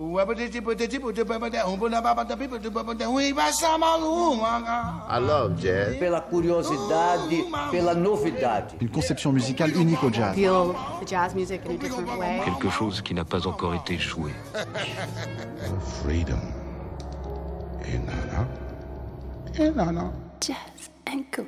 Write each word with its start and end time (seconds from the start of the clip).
I 0.00 0.04
love 5.18 5.60
jazz. 5.60 5.96
Pela 5.98 6.20
curiosidade, 6.20 7.44
pela 7.72 7.94
novidade. 7.96 8.74
Une 8.80 8.90
conception 8.90 9.32
musicale 9.32 9.76
unique 9.76 10.00
au 10.04 10.12
jazz. 10.12 10.36
Feel 10.36 10.72
the 11.00 11.04
jazz 11.04 11.34
music 11.34 11.62
in 11.66 11.72
a 11.72 11.76
different 11.76 12.16
way. 12.16 12.40
Quelque 12.44 12.70
chose 12.70 13.02
qui 13.02 13.12
n'a 13.12 13.24
pas 13.24 13.44
encore 13.48 13.74
été 13.74 13.98
joué. 13.98 14.30
Freedom. 16.04 16.38
Et 17.84 17.98
nana. 17.98 18.46
Et 19.58 19.70
nana. 19.74 20.12
Jazz 20.40 20.90
and 21.08 21.24
Co. 21.32 21.42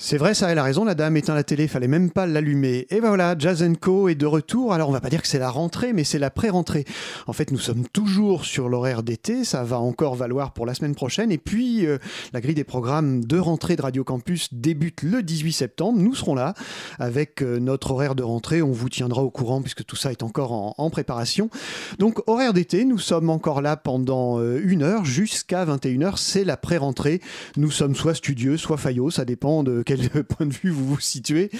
C'est 0.00 0.16
vrai, 0.16 0.32
ça, 0.32 0.48
elle 0.48 0.58
a 0.58 0.62
raison, 0.62 0.84
la 0.84 0.94
dame 0.94 1.16
éteint 1.16 1.34
la 1.34 1.42
télé, 1.42 1.66
fallait 1.66 1.88
même 1.88 2.12
pas 2.12 2.24
l'allumer. 2.24 2.86
Et 2.90 3.00
ben 3.00 3.08
voilà, 3.08 3.34
Jazz 3.36 3.68
Co 3.80 4.08
est 4.08 4.14
de 4.14 4.26
retour. 4.26 4.72
Alors 4.72 4.90
on 4.90 4.92
va 4.92 5.00
pas 5.00 5.10
dire 5.10 5.20
que 5.20 5.26
c'est 5.26 5.40
la 5.40 5.50
rentrée, 5.50 5.92
mais 5.92 6.04
c'est 6.04 6.20
la 6.20 6.30
pré-rentrée. 6.30 6.84
En 7.26 7.32
fait, 7.32 7.50
nous 7.50 7.58
sommes 7.58 7.84
toujours 7.88 8.44
sur 8.44 8.68
l'horaire 8.68 9.02
d'été, 9.02 9.42
ça 9.42 9.64
va 9.64 9.80
encore 9.80 10.14
valoir 10.14 10.52
pour 10.52 10.66
la 10.66 10.74
semaine 10.74 10.94
prochaine. 10.94 11.32
Et 11.32 11.36
puis, 11.36 11.84
euh, 11.84 11.98
la 12.32 12.40
grille 12.40 12.54
des 12.54 12.62
programmes 12.62 13.24
de 13.24 13.40
rentrée 13.40 13.74
de 13.74 13.82
Radio 13.82 14.04
Campus 14.04 14.54
débute 14.54 15.02
le 15.02 15.20
18 15.24 15.52
septembre. 15.52 15.98
Nous 15.98 16.14
serons 16.14 16.36
là 16.36 16.54
avec 17.00 17.42
euh, 17.42 17.58
notre 17.58 17.90
horaire 17.90 18.14
de 18.14 18.22
rentrée. 18.22 18.62
On 18.62 18.70
vous 18.70 18.88
tiendra 18.88 19.24
au 19.24 19.30
courant 19.30 19.62
puisque 19.62 19.84
tout 19.84 19.96
ça 19.96 20.12
est 20.12 20.22
encore 20.22 20.78
en, 20.78 20.90
préparation. 20.90 21.50
Donc, 21.98 22.20
horaire 22.28 22.52
d'été, 22.52 22.84
nous 22.84 23.00
sommes 23.00 23.30
encore 23.30 23.62
là 23.62 23.76
pendant 23.76 24.38
euh, 24.38 24.60
une 24.64 24.84
heure 24.84 25.04
jusqu'à 25.04 25.66
21h. 25.66 26.18
C'est 26.18 26.44
la 26.44 26.56
pré-rentrée. 26.56 27.20
Nous 27.56 27.72
sommes 27.72 27.96
soit 27.96 28.14
studieux, 28.14 28.56
soit 28.56 28.76
faillot, 28.76 29.10
ça 29.10 29.24
dépend 29.24 29.64
de 29.64 29.82
quel 29.88 30.24
point 30.24 30.46
de 30.46 30.52
vue 30.52 30.70
vous 30.70 30.86
vous 30.86 31.00
situez. 31.00 31.50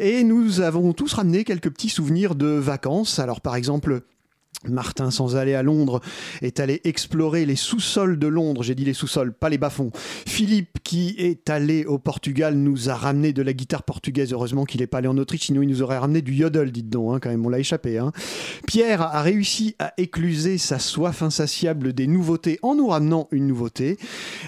Et 0.00 0.24
nous 0.24 0.60
avons 0.60 0.92
tous 0.92 1.12
ramené 1.14 1.44
quelques 1.44 1.70
petits 1.70 1.88
souvenirs 1.88 2.34
de 2.34 2.48
vacances. 2.48 3.20
Alors 3.20 3.40
par 3.40 3.54
exemple, 3.54 4.02
Martin, 4.68 5.10
sans 5.10 5.36
aller 5.36 5.54
à 5.54 5.62
Londres, 5.62 6.00
est 6.42 6.60
allé 6.60 6.80
explorer 6.84 7.46
les 7.46 7.56
sous-sols 7.56 8.18
de 8.18 8.26
Londres. 8.26 8.62
J'ai 8.62 8.74
dit 8.74 8.84
les 8.84 8.94
sous-sols, 8.94 9.32
pas 9.32 9.48
les 9.48 9.58
bas-fonds. 9.58 9.90
Philippe, 10.26 10.78
qui 10.82 11.14
est 11.18 11.48
allé 11.50 11.84
au 11.84 11.98
Portugal, 11.98 12.54
nous 12.54 12.88
a 12.90 12.94
ramené 12.94 13.32
de 13.32 13.42
la 13.42 13.52
guitare 13.52 13.82
portugaise. 13.82 14.32
Heureusement 14.32 14.64
qu'il 14.64 14.80
n'est 14.80 14.86
pas 14.86 14.98
allé 14.98 15.08
en 15.08 15.18
Autriche, 15.18 15.46
sinon 15.46 15.62
il 15.62 15.68
nous 15.68 15.82
aurait 15.82 15.98
ramené 15.98 16.22
du 16.22 16.32
yodel, 16.34 16.72
dites 16.72 16.88
donc, 16.88 17.14
hein, 17.14 17.18
quand 17.22 17.30
même, 17.30 17.44
on 17.44 17.48
l'a 17.48 17.58
échappé. 17.58 17.98
hein. 17.98 18.12
Pierre 18.66 19.02
a 19.02 19.22
réussi 19.22 19.74
à 19.78 19.92
écluser 19.98 20.58
sa 20.58 20.78
soif 20.78 21.22
insatiable 21.22 21.92
des 21.92 22.06
nouveautés 22.06 22.58
en 22.62 22.74
nous 22.74 22.88
ramenant 22.88 23.28
une 23.30 23.46
nouveauté. 23.46 23.98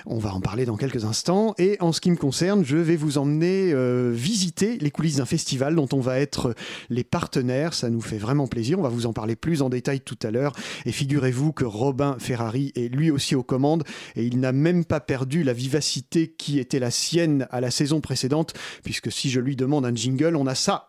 On 0.07 0.19
va 0.19 0.35
en 0.35 0.41
parler 0.41 0.65
dans 0.65 0.77
quelques 0.77 1.05
instants. 1.05 1.55
Et 1.59 1.77
en 1.81 1.93
ce 1.93 2.01
qui 2.01 2.11
me 2.11 2.17
concerne, 2.17 2.65
je 2.65 2.77
vais 2.77 2.97
vous 2.97 3.19
emmener 3.19 3.73
euh, 3.73 4.11
visiter 4.13 4.79
les 4.81 4.91
coulisses 4.91 5.17
d'un 5.17 5.27
festival 5.27 5.75
dont 5.75 5.89
on 5.93 6.01
va 6.01 6.19
être 6.19 6.55
les 6.91 7.05
partenaires. 7.05 7.75
Ça 7.75 7.91
nous 7.91 8.01
fait 8.01 8.19
vraiment 8.19 8.47
plaisir. 8.47 8.79
On 8.79 8.83
va 8.83 8.89
vous 8.89 9.07
en 9.07 9.13
parler 9.13 9.37
plus 9.37 9.63
en 9.63 9.69
détail 9.69 9.98
tout 10.01 10.19
à 10.23 10.31
l'heure. 10.31 10.53
Et 10.87 10.93
figurez-vous 10.93 11.53
que 11.53 11.65
Robin 11.65 12.17
Ferrari 12.19 12.73
est 12.75 12.89
lui 12.89 13.11
aussi 13.11 13.35
aux 13.35 13.43
commandes 13.43 13.85
et 14.17 14.25
il 14.25 14.41
n'a 14.41 14.53
même 14.53 14.85
pas 14.85 15.01
perdu 15.01 15.43
la 15.43 15.53
vivacité 15.53 16.35
qui 16.37 16.59
était 16.59 16.79
la 16.79 16.91
sienne 16.91 17.47
à 17.51 17.61
la 17.61 17.71
saison 17.71 18.01
précédente, 18.01 18.55
puisque 18.85 19.11
si 19.13 19.31
je 19.31 19.41
lui 19.41 19.57
demande 19.57 19.87
un 19.87 19.95
jingle, 19.95 20.37
on 20.37 20.47
a 20.47 20.55
ça. 20.55 20.87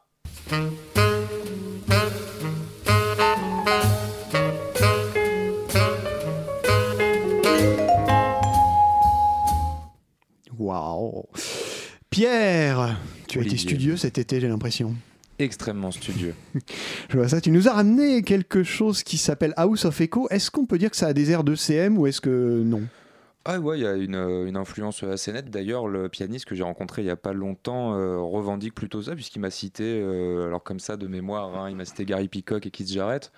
Waouh 10.57 11.23
Pierre, 12.09 12.99
tu 13.27 13.39
as 13.39 13.43
été 13.43 13.57
studieux 13.57 13.95
cet 13.95 14.17
été, 14.17 14.41
j'ai 14.41 14.47
l'impression. 14.47 14.95
Extrêmement 15.39 15.91
studieux. 15.91 16.35
Je 17.09 17.17
vois 17.17 17.27
ça. 17.27 17.41
Tu 17.41 17.51
nous 17.51 17.67
as 17.67 17.73
ramené 17.73 18.21
quelque 18.21 18.63
chose 18.63 19.03
qui 19.03 19.17
s'appelle 19.17 19.53
House 19.57 19.85
of 19.85 19.99
Echo. 19.99 20.27
Est-ce 20.29 20.51
qu'on 20.51 20.65
peut 20.65 20.77
dire 20.77 20.91
que 20.91 20.97
ça 20.97 21.07
a 21.07 21.13
des 21.13 21.31
airs 21.31 21.43
de 21.43 21.55
CM 21.55 21.97
ou 21.97 22.07
est-ce 22.07 22.21
que 22.21 22.61
non? 22.63 22.83
Ah 23.45 23.57
ouais, 23.57 23.79
il 23.79 23.83
y 23.83 23.87
a 23.87 23.95
une, 23.95 24.15
euh, 24.15 24.45
une 24.45 24.57
influence 24.57 25.01
assez 25.01 25.31
nette. 25.31 25.49
D'ailleurs, 25.49 25.87
le 25.87 26.09
pianiste 26.09 26.45
que 26.45 26.55
j'ai 26.55 26.63
rencontré 26.63 27.01
il 27.01 27.05
n'y 27.05 27.11
a 27.11 27.15
pas 27.15 27.31
longtemps 27.31 27.95
euh, 27.95 28.17
revendique 28.19 28.75
plutôt 28.75 29.01
ça, 29.01 29.15
puisqu'il 29.15 29.39
m'a 29.39 29.49
cité, 29.49 30.01
euh, 30.03 30.47
alors 30.47 30.61
comme 30.61 30.79
ça 30.79 30.97
de 30.97 31.07
mémoire, 31.07 31.55
hein, 31.55 31.69
il 31.69 31.75
m'a 31.77 31.85
cité 31.85 32.03
Gary 32.05 32.27
Peacock 32.27 32.65
et 32.67 32.69
Keith 32.69 32.91
Jarrett 32.91 33.31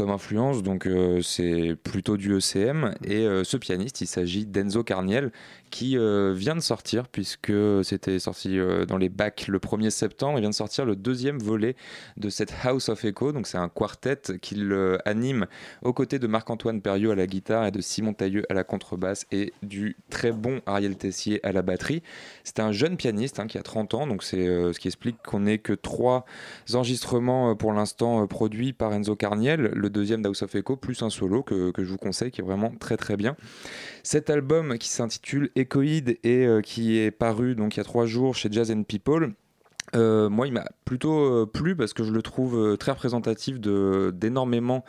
comme 0.00 0.10
influence, 0.10 0.62
donc 0.62 0.86
euh, 0.86 1.20
c'est 1.20 1.76
plutôt 1.84 2.16
du 2.16 2.34
ECM. 2.34 2.94
Et 3.04 3.26
euh, 3.26 3.44
ce 3.44 3.58
pianiste, 3.58 4.00
il 4.00 4.06
s'agit 4.06 4.46
d'Enzo 4.46 4.82
Carniel, 4.82 5.30
qui 5.68 5.98
euh, 5.98 6.32
vient 6.34 6.56
de 6.56 6.60
sortir, 6.60 7.06
puisque 7.06 7.52
c'était 7.84 8.18
sorti 8.18 8.58
dans 8.88 8.96
les 8.96 9.10
bacs 9.10 9.46
le 9.46 9.58
1er 9.58 9.90
septembre, 9.90 10.38
il 10.38 10.40
vient 10.40 10.50
de 10.50 10.54
sortir 10.54 10.86
le 10.86 10.96
deuxième 10.96 11.38
volet 11.38 11.76
de 12.16 12.30
cette 12.30 12.52
House 12.64 12.88
of 12.88 13.04
Echo, 13.04 13.32
donc 13.32 13.46
c'est 13.46 13.58
un 13.58 13.68
quartet 13.68 14.38
qu'il 14.40 14.74
anime 15.04 15.46
aux 15.82 15.92
côtés 15.92 16.18
de 16.18 16.26
Marc-Antoine 16.26 16.80
Perriot 16.80 17.12
à 17.12 17.14
la 17.14 17.26
guitare 17.26 17.66
et 17.66 17.70
de 17.70 17.80
Simon 17.80 18.14
Tailleux 18.14 18.44
à 18.50 18.54
la 18.54 18.64
contrebasse 18.64 19.26
et 19.30 19.52
du 19.62 19.96
très 20.08 20.32
bon 20.32 20.60
Ariel 20.66 20.96
Tessier 20.96 21.44
à 21.46 21.52
la 21.52 21.62
batterie. 21.62 22.02
C'est 22.42 22.58
un 22.58 22.72
jeune 22.72 22.96
pianiste 22.96 23.38
hein, 23.38 23.46
qui 23.46 23.58
a 23.58 23.62
30 23.62 23.94
ans, 23.94 24.06
donc 24.06 24.24
c'est 24.24 24.46
ce 24.46 24.78
qui 24.78 24.88
explique 24.88 25.18
qu'on 25.22 25.40
n'ait 25.40 25.58
que 25.58 25.74
trois 25.74 26.24
enregistrements 26.72 27.54
pour 27.54 27.72
l'instant 27.72 28.26
produits 28.26 28.72
par 28.72 28.92
Enzo 28.92 29.14
Carniel, 29.14 29.70
le 29.74 29.89
deuxième 29.90 30.22
d'House 30.22 30.42
of 30.42 30.54
Echo, 30.54 30.76
plus 30.76 31.02
un 31.02 31.10
solo 31.10 31.42
que, 31.42 31.72
je 31.76 31.90
vous 31.90 31.98
conseille, 31.98 32.30
qui 32.30 32.40
est 32.40 32.44
vraiment 32.44 32.72
très 32.78 32.96
très 32.96 33.16
bien. 33.16 33.36
Cet 34.02 34.30
album 34.30 34.78
qui 34.78 34.88
s'intitule 34.88 35.50
Echoid 35.56 36.16
et 36.22 36.46
euh, 36.46 36.60
qui 36.60 36.98
est 36.98 37.10
paru 37.10 37.54
donc 37.54 37.76
il 37.76 37.78
y 37.78 37.80
a 37.80 37.84
trois 37.84 38.06
jours 38.06 38.34
chez 38.34 38.48
Jazz 38.50 38.70
and 38.70 38.84
People. 38.84 39.34
Euh, 39.94 40.28
moi, 40.28 40.46
il 40.46 40.52
m'a 40.52 40.66
plutôt 40.84 41.18
euh, 41.18 41.46
plu 41.46 41.76
parce 41.76 41.92
que 41.92 42.04
je 42.04 42.12
le 42.12 42.22
trouve 42.22 42.56
euh, 42.56 42.76
très 42.76 42.92
représentatif 42.92 43.60
d'énormément 43.60 44.84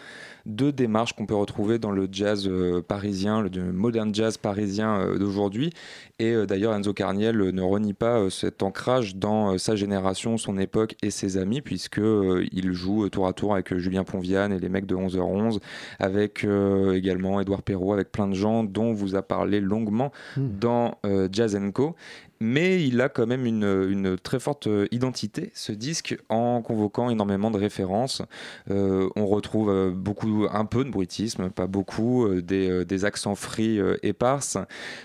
de 0.45 0.71
démarches 0.71 1.13
qu'on 1.13 1.25
peut 1.25 1.35
retrouver 1.35 1.79
dans 1.79 1.91
le 1.91 2.07
jazz 2.11 2.49
parisien, 2.87 3.41
le 3.41 3.71
modern 3.71 4.13
jazz 4.13 4.37
parisien 4.37 5.15
d'aujourd'hui. 5.17 5.71
Et 6.17 6.35
d'ailleurs, 6.47 6.73
Enzo 6.73 6.93
Carniel 6.93 7.37
ne 7.37 7.61
renie 7.61 7.93
pas 7.93 8.29
cet 8.31 8.63
ancrage 8.63 9.15
dans 9.15 9.57
sa 9.59 9.75
génération, 9.75 10.37
son 10.37 10.57
époque 10.57 10.95
et 11.03 11.11
ses 11.11 11.37
amis, 11.37 11.61
puisque 11.61 11.99
euh, 11.99 12.43
il 12.51 12.73
joue 12.73 13.07
tour 13.09 13.27
à 13.27 13.33
tour 13.33 13.53
avec 13.53 13.75
Julien 13.77 14.03
Ponviane 14.03 14.51
et 14.51 14.59
les 14.59 14.69
mecs 14.69 14.87
de 14.87 14.95
11h11, 14.95 15.59
avec 15.99 16.45
également 16.93 17.39
Édouard 17.39 17.61
Perrault, 17.61 17.93
avec 17.93 18.11
plein 18.11 18.27
de 18.27 18.33
gens 18.33 18.63
dont 18.63 18.85
on 18.85 18.93
vous 18.93 19.15
a 19.15 19.21
parlé 19.21 19.59
longuement 19.59 20.11
dans 20.37 20.97
euh, 21.05 21.27
Jazz 21.31 21.57
Co. 21.73 21.95
Mais 22.43 22.83
il 22.83 23.01
a 23.01 23.07
quand 23.07 23.27
même 23.27 23.45
une, 23.45 24.17
très 24.17 24.39
forte 24.39 24.65
euh, 24.65 24.87
identité, 24.89 25.51
ce 25.53 25.71
disque, 25.71 26.17
en 26.27 26.63
convoquant 26.63 27.11
énormément 27.11 27.51
de 27.51 27.59
références. 27.59 28.23
Euh, 28.71 29.09
on 29.15 29.27
retrouve 29.27 29.69
euh, 29.69 29.91
beaucoup, 29.91 30.47
un 30.51 30.65
peu 30.65 30.83
de 30.83 30.89
bruitisme, 30.89 31.51
pas 31.51 31.67
beaucoup, 31.67 32.27
des, 32.41 33.05
accents 33.05 33.35
free 33.35 33.79
éparses, 34.01 34.57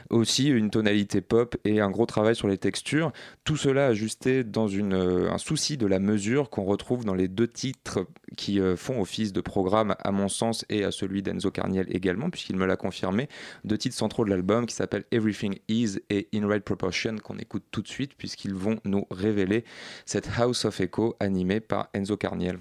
aussi 0.09 0.49
une 0.49 0.71
tonalité 0.71 1.21
pop 1.21 1.57
et 1.65 1.81
un 1.81 1.91
gros 1.91 2.07
travail 2.07 2.35
sur 2.35 2.49
les 2.49 2.57
textures. 2.57 3.13
Tout 3.45 3.57
cela 3.57 3.87
ajusté 3.87 4.43
dans 4.43 4.69
un 4.69 5.39
souci 5.39 5.77
de 5.77 5.87
la 5.87 5.99
mesure 5.99 6.49
qu'on 6.49 6.65
retrouve 6.65 7.05
dans 7.05 7.15
les 7.15 7.29
deux 7.29 7.49
titres 7.49 8.07
qui 8.37 8.61
font 8.77 9.01
office 9.01 9.33
de 9.33 9.41
programme, 9.41 9.95
à 9.99 10.11
mon 10.11 10.29
sens, 10.29 10.65
et 10.69 10.85
à 10.85 10.91
celui 10.91 11.23
d'Enzo 11.23 11.51
Carniel 11.51 11.87
également, 11.91 12.29
puisqu'il 12.29 12.57
me 12.57 12.67
l'a 12.67 12.77
confirmé. 12.77 13.29
Deux 13.65 13.79
titres 13.79 13.97
centraux 13.97 14.25
de 14.25 14.31
l'album 14.31 14.67
qui 14.67 14.75
s'appellent 14.75 15.07
Everything 15.11 15.59
Is 15.69 15.99
et 16.11 16.29
In 16.35 16.47
Right 16.47 16.65
Proportion, 16.65 17.17
qu'on 17.27 17.39
écoute 17.39 17.65
tout 17.73 17.83
de 17.83 17.89
suite, 17.89 18.15
puisqu'ils 18.17 18.55
vont 18.55 18.79
nous 18.85 19.05
révéler 19.11 19.65
cette 20.05 20.29
House 20.39 20.65
of 20.65 20.81
Echo 20.81 21.17
animée 21.19 21.59
par 21.59 21.89
Enzo 21.93 22.17
Carniel. 22.17 22.61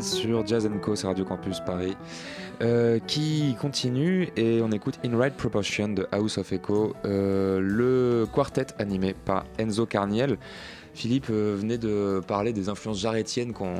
sur 0.00 0.44
Jazz 0.44 0.68
Co, 0.82 0.96
c'est 0.96 1.06
Radio 1.06 1.24
Campus 1.24 1.60
Paris, 1.60 1.96
euh, 2.62 2.98
qui 3.06 3.54
continue 3.60 4.28
et 4.36 4.60
on 4.60 4.72
écoute 4.72 4.98
In 5.04 5.16
Right 5.16 5.34
Proportion 5.34 5.88
de 5.88 6.06
House 6.10 6.36
of 6.38 6.52
Echo, 6.52 6.94
euh, 7.04 7.60
le 7.60 8.26
quartet 8.32 8.66
animé 8.80 9.14
par 9.24 9.44
Enzo 9.58 9.86
Carniel. 9.86 10.36
Philippe 10.94 11.28
euh, 11.30 11.54
venait 11.56 11.78
de 11.78 12.20
parler 12.26 12.52
des 12.52 12.68
influences 12.68 12.98
jarretiennes 12.98 13.52
qu'on 13.52 13.76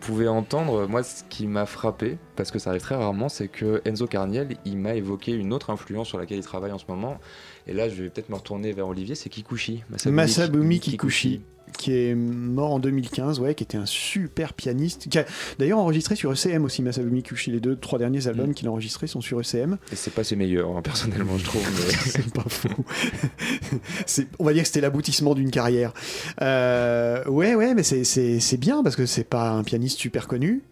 pouvait 0.00 0.26
entendre. 0.26 0.88
Moi, 0.88 1.04
ce 1.04 1.22
qui 1.28 1.46
m'a 1.46 1.64
frappé, 1.64 2.18
parce 2.34 2.50
que 2.50 2.58
ça 2.58 2.70
arrive 2.70 2.82
très 2.82 2.96
rarement, 2.96 3.28
c'est 3.28 3.46
que 3.46 3.82
Enzo 3.84 4.08
Carniel, 4.08 4.56
il 4.64 4.78
m'a 4.78 4.94
évoqué 4.94 5.30
une 5.30 5.52
autre 5.52 5.70
influence 5.70 6.08
sur 6.08 6.18
laquelle 6.18 6.38
il 6.38 6.44
travaille 6.44 6.72
en 6.72 6.78
ce 6.78 6.86
moment. 6.88 7.18
Et 7.68 7.72
là, 7.72 7.88
je 7.88 8.02
vais 8.02 8.10
peut-être 8.10 8.30
me 8.30 8.34
retourner 8.34 8.72
vers 8.72 8.88
Olivier, 8.88 9.14
c'est 9.14 9.28
Kikuchi. 9.28 9.84
Masabumi 10.06 10.80
Kikuchi 10.80 11.42
qui 11.76 11.92
est 11.92 12.14
mort 12.14 12.72
en 12.72 12.78
2015, 12.78 13.40
ouais, 13.40 13.54
qui 13.54 13.64
était 13.64 13.76
un 13.78 13.86
super 13.86 14.52
pianiste, 14.54 15.08
qui 15.08 15.18
a 15.18 15.24
d'ailleurs 15.58 15.78
enregistré 15.78 16.16
sur 16.16 16.32
ECM 16.32 16.64
aussi, 16.64 16.82
Masabumi 16.82 17.22
Kikuchi. 17.22 17.50
Les 17.50 17.60
deux, 17.60 17.76
trois 17.76 17.98
derniers 17.98 18.26
albums 18.26 18.50
Mm. 18.50 18.54
qu'il 18.54 18.68
a 18.68 18.70
enregistrés 18.70 19.06
sont 19.06 19.20
sur 19.20 19.40
ECM. 19.40 19.78
Et 19.92 19.96
c'est 19.96 20.12
pas 20.12 20.24
ses 20.24 20.36
meilleurs, 20.36 20.76
hein, 20.76 20.82
personnellement, 20.82 21.36
je 21.38 21.44
trouve. 21.44 21.62
mais- 21.62 21.92
c'est 22.10 22.32
pas. 22.32 22.44
C'est- 24.06 24.28
on 24.38 24.44
va 24.44 24.52
dire 24.52 24.62
que 24.62 24.68
c'était 24.68 24.80
l'aboutissement 24.80 25.34
d'une 25.34 25.50
carrière. 25.50 25.92
Euh, 26.42 27.24
ouais, 27.26 27.54
ouais, 27.54 27.74
mais 27.74 27.82
c'est- 27.82 28.04
c'est 28.04 28.40
c'est 28.40 28.56
bien 28.56 28.82
parce 28.82 28.96
que 28.96 29.06
c'est 29.06 29.24
pas 29.24 29.50
un 29.50 29.62
pianiste 29.64 29.98
super 29.98 30.26
connu. 30.28 30.62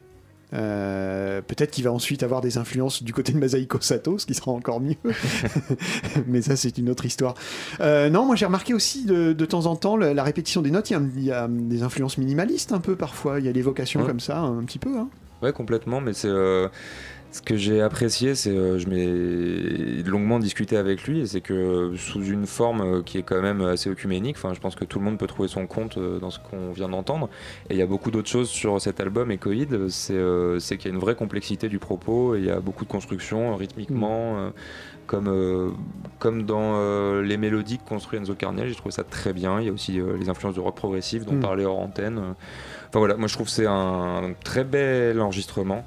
Euh, 0.54 1.40
Peut-être 1.42 1.70
qu'il 1.70 1.84
va 1.84 1.92
ensuite 1.92 2.22
avoir 2.22 2.40
des 2.40 2.58
influences 2.58 3.02
du 3.02 3.12
côté 3.12 3.32
de 3.32 3.38
Masahiko 3.38 3.78
Sato, 3.80 4.18
ce 4.18 4.26
qui 4.26 4.34
sera 4.34 4.50
encore 4.50 4.80
mieux. 4.80 4.96
mais 6.26 6.42
ça, 6.42 6.56
c'est 6.56 6.78
une 6.78 6.88
autre 6.90 7.04
histoire. 7.06 7.34
Euh, 7.80 8.08
non, 8.10 8.24
moi 8.26 8.36
j'ai 8.36 8.46
remarqué 8.46 8.74
aussi 8.74 9.04
de, 9.04 9.32
de 9.32 9.44
temps 9.44 9.66
en 9.66 9.76
temps 9.76 9.96
la, 9.96 10.14
la 10.14 10.22
répétition 10.22 10.62
des 10.62 10.70
notes. 10.70 10.90
Il 10.90 10.94
y, 10.94 10.96
a, 10.96 11.00
il 11.16 11.24
y 11.24 11.32
a 11.32 11.48
des 11.48 11.82
influences 11.82 12.18
minimalistes 12.18 12.72
un 12.72 12.80
peu 12.80 12.96
parfois. 12.96 13.40
Il 13.40 13.46
y 13.46 13.48
a 13.48 13.52
des 13.52 13.62
vocations 13.62 14.00
Ouais. 14.00 14.06
comme 14.06 14.20
ça, 14.20 14.38
un 14.40 14.62
petit 14.64 14.78
peu. 14.78 14.96
hein. 14.96 15.08
Ouais, 15.42 15.52
complètement, 15.52 16.00
mais 16.00 16.12
c'est 16.14 16.28
euh, 16.28 16.68
ce 17.30 17.42
que 17.42 17.56
j'ai 17.56 17.82
apprécié, 17.82 18.34
c'est 18.34 18.50
euh, 18.50 18.78
je 18.78 18.88
m'ai 18.88 20.02
longuement 20.02 20.38
discuté 20.38 20.76
avec 20.76 21.04
lui, 21.04 21.20
et 21.20 21.26
c'est 21.26 21.40
que 21.42 21.92
sous 21.96 22.24
une 22.24 22.46
forme 22.46 22.80
euh, 22.80 23.02
qui 23.02 23.18
est 23.18 23.22
quand 23.22 23.42
même 23.42 23.60
assez 23.60 23.90
œcuménique, 23.90 24.36
enfin, 24.36 24.54
je 24.54 24.60
pense 24.60 24.74
que 24.74 24.84
tout 24.84 24.98
le 24.98 25.04
monde 25.04 25.18
peut 25.18 25.26
trouver 25.26 25.48
son 25.48 25.66
compte 25.66 25.98
euh, 25.98 26.18
dans 26.18 26.30
ce 26.30 26.38
qu'on 26.38 26.72
vient 26.72 26.88
d'entendre. 26.88 27.28
Et 27.68 27.74
il 27.74 27.78
y 27.78 27.82
a 27.82 27.86
beaucoup 27.86 28.10
d'autres 28.10 28.30
choses 28.30 28.48
sur 28.48 28.80
cet 28.80 29.00
album 29.00 29.30
Echoid, 29.30 29.88
c'est 29.88 30.14
euh, 30.14 30.58
qu'il 30.58 30.84
y 30.84 30.88
a 30.88 30.90
une 30.90 30.98
vraie 31.00 31.16
complexité 31.16 31.68
du 31.68 31.78
propos, 31.78 32.34
et 32.34 32.38
il 32.38 32.44
y 32.46 32.50
a 32.50 32.60
beaucoup 32.60 32.84
de 32.84 32.90
construction 32.90 33.52
euh, 33.52 33.56
rythmiquement. 33.56 34.38
euh, 34.38 34.50
comme, 35.06 35.28
euh, 35.28 35.70
comme 36.18 36.42
dans 36.42 36.74
euh, 36.76 37.22
les 37.22 37.38
mélodies 37.38 37.78
que 37.78 37.88
construit 37.88 38.18
Enzo 38.18 38.34
Carniel, 38.34 38.68
j'ai 38.68 38.74
trouvé 38.74 38.92
ça 38.92 39.04
très 39.04 39.32
bien. 39.32 39.58
Il 39.58 39.66
y 39.66 39.70
a 39.70 39.72
aussi 39.72 39.98
euh, 39.98 40.18
les 40.18 40.28
influences 40.28 40.52
du 40.52 40.60
rock 40.60 40.76
progressif 40.76 41.24
dont 41.24 41.32
Mm. 41.32 41.40
parlait 41.40 41.64
hors 41.64 41.78
antenne. 41.78 42.18
Enfin 42.88 42.98
voilà, 42.98 43.16
moi 43.16 43.26
je 43.26 43.32
trouve 43.32 43.46
que 43.46 43.52
c'est 43.52 43.66
un 43.66 44.34
très 44.44 44.64
bel 44.64 45.18
enregistrement, 45.18 45.86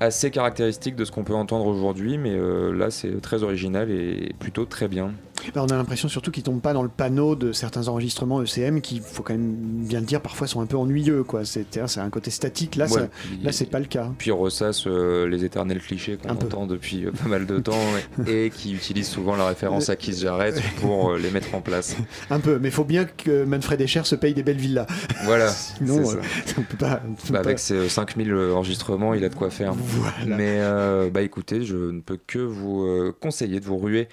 assez 0.00 0.30
caractéristique 0.30 0.96
de 0.96 1.04
ce 1.04 1.12
qu'on 1.12 1.24
peut 1.24 1.34
entendre 1.34 1.66
aujourd'hui, 1.66 2.18
mais 2.18 2.32
euh, 2.32 2.72
là 2.72 2.90
c'est 2.90 3.20
très 3.20 3.42
original 3.42 3.90
et 3.90 4.34
plutôt 4.38 4.64
très 4.64 4.88
bien. 4.88 5.12
Bah, 5.54 5.62
on 5.64 5.70
a 5.70 5.76
l'impression 5.76 6.08
surtout 6.08 6.30
qu'ils 6.30 6.42
tombent 6.42 6.60
pas 6.60 6.72
dans 6.72 6.82
le 6.82 6.88
panneau 6.88 7.34
de 7.36 7.52
certains 7.52 7.88
enregistrements 7.88 8.42
ECM 8.42 8.80
qui, 8.80 9.00
faut 9.04 9.22
quand 9.22 9.34
même 9.34 9.54
bien 9.86 10.00
le 10.00 10.06
dire, 10.06 10.20
parfois 10.20 10.46
sont 10.46 10.60
un 10.60 10.66
peu 10.66 10.76
ennuyeux. 10.76 11.22
quoi. 11.24 11.42
C'est 11.44 11.66
un 11.98 12.10
côté 12.10 12.30
statique. 12.30 12.76
Là, 12.76 12.86
Ouais, 12.90 13.08
puis- 13.08 13.40
là 13.42 13.52
c'est 13.52 13.66
pas 13.70 13.78
le 13.80 13.86
cas. 13.86 14.10
Puis 14.18 14.32
on 14.32 14.38
ressasse 14.38 14.86
euh, 14.86 15.28
les 15.28 15.44
éternels 15.44 15.80
clichés 15.80 16.16
qu'on 16.16 16.30
Un 16.30 16.34
peu. 16.36 16.46
entend 16.46 16.66
depuis 16.66 17.04
euh, 17.06 17.10
pas 17.12 17.28
mal 17.28 17.46
de 17.46 17.58
temps 17.58 17.72
et, 18.26 18.46
et 18.46 18.50
qui 18.50 18.74
utilisent 18.74 19.08
souvent 19.08 19.36
la 19.36 19.46
référence 19.46 19.88
à 19.88 19.96
Keith 19.96 20.18
Jarrett 20.18 20.60
pour 20.80 21.10
euh, 21.12 21.18
les 21.18 21.30
mettre 21.30 21.54
en 21.54 21.60
place. 21.60 21.96
Un 22.30 22.40
peu, 22.40 22.58
mais 22.60 22.68
il 22.68 22.74
faut 22.74 22.84
bien 22.84 23.04
que 23.04 23.44
Manfred 23.44 23.80
Escher 23.80 24.04
se 24.04 24.14
paye 24.14 24.34
des 24.34 24.42
belles 24.42 24.56
villas. 24.58 24.86
Voilà, 25.24 25.48
Sinon, 25.50 26.04
ça. 26.04 26.16
on 26.58 26.62
peut 26.62 26.76
pas. 26.76 27.02
on 27.06 27.12
peut 27.14 27.32
Bah, 27.32 27.40
pas- 27.40 27.46
avec 27.46 27.58
ses 27.58 27.88
5000 27.88 28.32
enregistrements, 28.34 29.14
il 29.14 29.24
a 29.24 29.28
de 29.28 29.34
quoi 29.34 29.50
faire. 29.50 29.74
Voilà. 29.74 30.36
Mais 30.36 31.10
bah 31.10 31.22
écoutez, 31.22 31.62
je 31.64 31.76
ne 31.76 32.00
peux 32.00 32.18
que 32.26 32.38
vous 32.38 33.12
conseiller 33.20 33.60
de 33.60 33.64
vous 33.64 33.78
ruer 33.78 34.08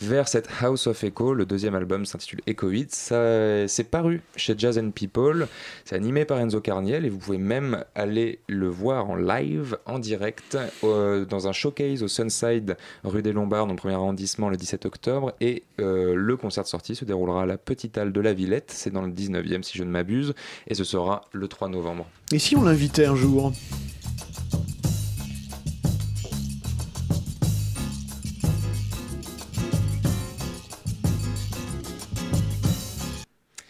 vers 0.00 0.28
cette 0.28 0.46
House 0.66 0.88
of 0.88 1.04
Echo. 1.04 1.32
Le 1.32 1.46
deuxième 1.46 1.76
album 1.76 2.04
s'intitule 2.06 2.40
Echoid. 2.48 2.90
Ça, 2.90 3.68
c'est 3.68 3.84
paru 3.84 4.20
chez 4.34 4.54
Jazz 4.58 4.78
and 4.78 4.90
People. 4.90 5.46
C'est 5.84 5.94
animé 5.94 6.24
par 6.24 6.40
Enzo 6.40 6.60
Carniel 6.60 7.06
et 7.06 7.08
vous 7.08 7.18
pouvez 7.18 7.38
même 7.38 7.84
aller 7.94 8.40
le 8.48 8.66
voir 8.66 9.08
en 9.08 9.14
live, 9.14 9.78
en 9.86 10.00
direct, 10.00 10.58
euh, 10.82 11.24
dans 11.24 11.46
un 11.46 11.52
showcase 11.52 12.02
au 12.02 12.08
Sunside, 12.08 12.76
rue 13.04 13.22
des 13.22 13.32
Lombards, 13.32 13.66
dans 13.66 13.74
le 13.74 13.78
premier 13.78 13.94
arrondissement, 13.94 14.48
le 14.48 14.56
17 14.56 14.86
octobre. 14.86 15.32
Et 15.40 15.62
euh, 15.78 16.14
le 16.16 16.36
concert 16.36 16.64
de 16.64 16.68
sortie 16.68 16.96
se 16.96 17.04
déroulera 17.04 17.44
à 17.44 17.46
la 17.46 17.58
Petite 17.58 17.96
Halle 17.96 18.12
de 18.12 18.20
la 18.20 18.32
Villette. 18.32 18.72
C'est 18.74 18.90
dans 18.90 19.02
le 19.02 19.12
19e 19.12 19.62
si 19.62 19.78
je 19.78 19.84
ne 19.84 19.90
m'abuse. 19.90 20.34
Et 20.66 20.74
ce 20.74 20.82
sera 20.82 21.22
le 21.30 21.46
3 21.46 21.68
novembre. 21.68 22.06
Et 22.32 22.40
si 22.40 22.56
on 22.56 22.64
l'invitait 22.64 23.06
un 23.06 23.14
jour? 23.14 23.52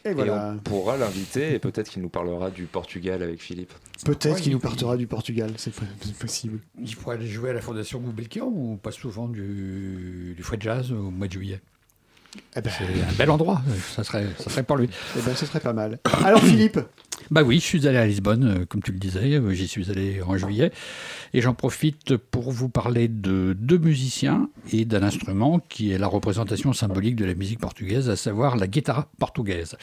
Et 0.06 0.10
Et 0.10 0.14
voilà. 0.14 0.54
on 0.54 0.58
pourra 0.58 0.96
l'inviter 0.96 1.54
et 1.54 1.58
peut-être 1.58 1.90
qu'il 1.90 2.00
nous 2.02 2.08
parlera 2.08 2.50
du 2.50 2.64
Portugal 2.64 3.22
avec 3.22 3.40
Philippe. 3.42 3.72
Peut-être 4.04 4.34
Ouais, 4.36 4.40
qu'il 4.40 4.52
nous 4.52 4.58
il- 4.58 4.60
partira 4.60 4.96
du 4.96 5.06
Portugal, 5.08 5.50
c'est 5.56 5.72
po- 5.75 5.84
c'est 6.00 6.16
possible. 6.16 6.60
Il 6.80 6.94
pourrait 6.96 7.16
aller 7.16 7.26
jouer 7.26 7.50
à 7.50 7.52
la 7.54 7.60
Fondation 7.60 7.98
Gulbenkian 7.98 8.46
ou 8.46 8.75
on 8.75 8.76
passe 8.76 8.94
souvent 8.96 9.26
du, 9.28 10.34
du 10.36 10.42
fouet 10.42 10.56
de 10.58 10.62
jazz 10.62 10.92
au 10.92 11.10
mois 11.10 11.26
de 11.26 11.32
juillet. 11.32 11.60
Eh 12.56 12.60
ben, 12.60 12.70
C'est 12.70 12.84
un 12.84 13.12
bel 13.18 13.30
endroit, 13.30 13.62
ça 13.94 14.04
serait, 14.04 14.26
ça 14.38 14.50
serait 14.50 14.62
pour 14.62 14.76
lui. 14.76 14.90
eh 15.16 15.22
ben, 15.22 15.34
ce 15.34 15.46
serait 15.46 15.60
pas 15.60 15.72
mal. 15.72 15.98
Alors 16.25 16.42
Philippe, 16.42 16.78
Bah 17.33 17.42
oui, 17.42 17.56
je 17.59 17.64
suis 17.64 17.88
allé 17.88 17.99
à 17.99 18.06
Lisbonne, 18.06 18.45
euh, 18.45 18.64
comme 18.66 18.83
tu 18.83 18.92
le 18.92 18.99
disais, 18.99 19.35
euh, 19.35 19.50
j'y 19.52 19.66
suis 19.66 19.90
allé 19.90 20.23
en 20.23 20.37
juillet. 20.37 20.71
Et 21.35 21.40
j'en 21.40 21.54
profite 21.54 22.16
pour 22.16 22.52
vous 22.52 22.68
parler 22.68 23.09
de 23.09 23.56
deux 23.59 23.78
musiciens 23.78 24.49
et 24.73 24.85
d'un 24.85 25.02
instrument 25.02 25.59
qui 25.59 25.90
est 25.90 25.99
la 25.99 26.06
représentation 26.06 26.73
symbolique 26.73 27.16
de 27.16 27.25
la 27.25 27.35
musique 27.35 27.59
portugaise, 27.59 28.09
à 28.09 28.16
savoir 28.16 28.56
la 28.56 28.68
guitare 28.68 29.06
portugaise. 29.18 29.76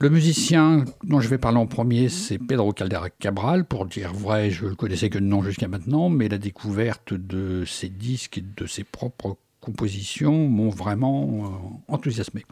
Le 0.00 0.10
musicien 0.10 0.84
dont 1.04 1.20
je 1.20 1.28
vais 1.28 1.38
parler 1.38 1.58
en 1.58 1.66
premier, 1.66 2.08
c'est 2.08 2.38
Pedro 2.38 2.72
Caldera 2.72 3.08
Cabral. 3.08 3.64
Pour 3.64 3.86
dire 3.86 4.12
vrai, 4.12 4.50
je 4.50 4.66
le 4.66 4.74
connaissais 4.74 5.10
que 5.10 5.18
de 5.18 5.24
nom 5.24 5.44
jusqu'à 5.44 5.68
maintenant, 5.68 6.08
mais 6.08 6.28
la 6.28 6.38
découverte 6.38 7.14
de 7.14 7.64
ses 7.64 7.88
disques 7.88 8.38
et 8.38 8.44
de 8.56 8.66
ses 8.66 8.82
propres 8.82 9.36
compositions 9.64 10.48
m'ont 10.48 10.68
vraiment 10.68 11.24
euh, 11.26 11.92
enthousiasmé. 11.92 12.44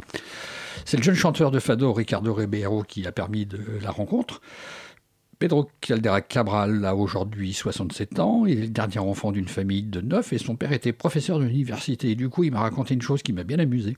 C'est 0.85 0.97
le 0.97 1.03
jeune 1.03 1.15
chanteur 1.15 1.51
de 1.51 1.61
fado 1.61 1.93
Ricardo 1.93 2.33
Ribeiro 2.33 2.83
qui 2.83 3.07
a 3.07 3.13
permis 3.13 3.47
de 3.47 3.61
la 3.83 3.91
rencontre. 3.91 4.41
Pedro 5.39 5.69
Caldera 5.81 6.21
Cabral 6.21 6.85
a 6.85 6.95
aujourd'hui 6.95 7.53
67 7.53 8.21
ans, 8.21 8.47
il 8.47 8.59
est 8.59 8.63
le 8.63 8.69
dernier 8.69 9.01
enfant 9.01 9.33
d'une 9.33 9.49
famille 9.49 9.83
de 9.83 10.01
neuf 10.01 10.33
et 10.33 10.39
son 10.39 10.55
père 10.55 10.73
était 10.73 10.93
professeur. 10.93 11.43
Et 11.43 12.15
du 12.15 12.29
coup, 12.29 12.45
il 12.45 12.53
m'a 12.53 12.61
raconté 12.61 12.95
une 12.95 13.03
chose 13.03 13.23
qui 13.23 13.33
m'a 13.33 13.43
bien 13.43 13.59
amusé. 13.59 13.97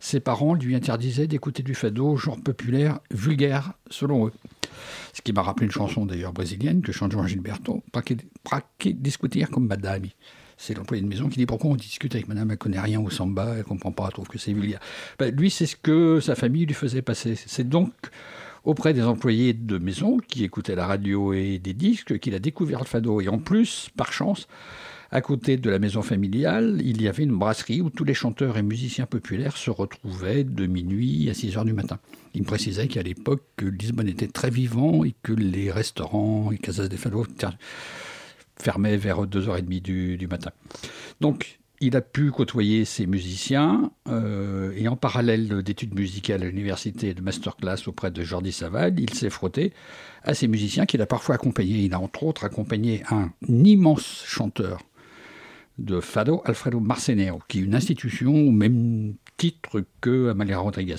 Ses 0.00 0.18
parents 0.18 0.54
lui 0.54 0.74
interdisaient 0.74 1.28
d'écouter 1.28 1.62
du 1.62 1.76
fado, 1.76 2.16
genre 2.16 2.40
populaire, 2.40 2.98
vulgaire, 3.12 3.74
selon 3.90 4.26
eux. 4.26 4.32
Ce 5.12 5.22
qui 5.22 5.32
m'a 5.32 5.42
rappelé 5.42 5.66
une 5.66 5.72
chanson 5.72 6.04
d'ailleurs 6.04 6.32
brésilienne 6.32 6.82
que 6.82 6.90
chante 6.90 7.12
Jean 7.12 7.28
Gilberto, 7.28 7.84
pra 7.92 8.02
que 8.02 8.88
discutir 8.88 9.50
comme 9.50 9.68
madame. 9.68 10.06
C'est 10.64 10.74
l'employé 10.74 11.02
de 11.02 11.08
maison 11.08 11.28
qui 11.28 11.38
dit 11.38 11.46
pourquoi 11.46 11.72
on 11.72 11.74
discute 11.74 12.14
avec 12.14 12.28
madame, 12.28 12.52
elle 12.52 12.56
connaît 12.56 12.78
rien 12.78 13.00
au 13.00 13.10
samba, 13.10 13.56
elle 13.58 13.64
comprend 13.64 13.90
pas, 13.90 14.04
elle 14.06 14.12
trouve 14.12 14.28
que 14.28 14.38
c'est 14.38 14.52
vulgaire. 14.52 14.78
Ben, 15.18 15.34
lui, 15.34 15.50
c'est 15.50 15.66
ce 15.66 15.74
que 15.74 16.20
sa 16.20 16.36
famille 16.36 16.66
lui 16.66 16.74
faisait 16.74 17.02
passer. 17.02 17.34
C'est 17.34 17.68
donc 17.68 17.92
auprès 18.62 18.94
des 18.94 19.02
employés 19.02 19.54
de 19.54 19.78
maison 19.78 20.18
qui 20.18 20.44
écoutaient 20.44 20.76
la 20.76 20.86
radio 20.86 21.32
et 21.32 21.58
des 21.58 21.72
disques 21.72 22.20
qu'il 22.20 22.36
a 22.36 22.38
découvert 22.38 22.78
le 22.78 22.84
fado. 22.84 23.20
Et 23.20 23.26
en 23.26 23.38
plus, 23.38 23.88
par 23.96 24.12
chance, 24.12 24.46
à 25.10 25.20
côté 25.20 25.56
de 25.56 25.68
la 25.68 25.80
maison 25.80 26.00
familiale, 26.00 26.80
il 26.84 27.02
y 27.02 27.08
avait 27.08 27.24
une 27.24 27.36
brasserie 27.36 27.80
où 27.80 27.90
tous 27.90 28.04
les 28.04 28.14
chanteurs 28.14 28.56
et 28.56 28.62
musiciens 28.62 29.06
populaires 29.06 29.56
se 29.56 29.72
retrouvaient 29.72 30.44
de 30.44 30.66
minuit 30.66 31.28
à 31.28 31.34
6 31.34 31.56
heures 31.56 31.64
du 31.64 31.72
matin. 31.72 31.98
Il 32.34 32.42
me 32.42 32.46
précisait 32.46 32.86
qu'à 32.86 33.02
l'époque, 33.02 33.42
Lisbonne 33.60 34.08
était 34.08 34.28
très 34.28 34.50
vivant 34.50 35.02
et 35.02 35.12
que 35.24 35.32
les 35.32 35.72
restaurants 35.72 36.52
et 36.52 36.58
casas 36.58 36.86
de 36.86 36.96
fado 36.96 37.26
fermaient 38.62 38.96
vers 38.96 39.26
2h30 39.26 39.82
du, 39.82 40.16
du 40.16 40.26
matin. 40.26 40.50
Donc, 41.20 41.58
il 41.82 41.96
a 41.96 42.00
pu 42.00 42.30
côtoyer 42.30 42.84
ces 42.84 43.06
musiciens 43.06 43.90
euh, 44.08 44.72
et 44.76 44.86
en 44.86 44.94
parallèle 44.94 45.62
d'études 45.64 45.98
musicales 45.98 46.42
à 46.42 46.46
l'université 46.46 47.12
de 47.12 47.20
masterclass 47.20 47.88
auprès 47.88 48.12
de 48.12 48.22
Jordi 48.22 48.52
Savall, 48.52 49.00
il 49.00 49.12
s'est 49.12 49.30
frotté 49.30 49.72
à 50.22 50.32
ces 50.32 50.46
musiciens 50.46 50.86
qu'il 50.86 51.02
a 51.02 51.06
parfois 51.06 51.34
accompagnés. 51.34 51.80
Il 51.80 51.92
a 51.92 51.98
entre 51.98 52.22
autres 52.22 52.44
accompagné 52.44 53.02
un 53.10 53.30
immense 53.48 54.22
chanteur 54.24 54.78
de 55.78 55.98
fado, 55.98 56.42
Alfredo 56.44 56.78
Marcenero, 56.78 57.40
qui 57.48 57.58
est 57.58 57.62
une 57.62 57.74
institution 57.74 58.32
au 58.32 58.52
même 58.52 59.14
titre 59.36 59.84
que 60.00 60.30
Amalia 60.30 60.58
Rodriguez. 60.58 60.96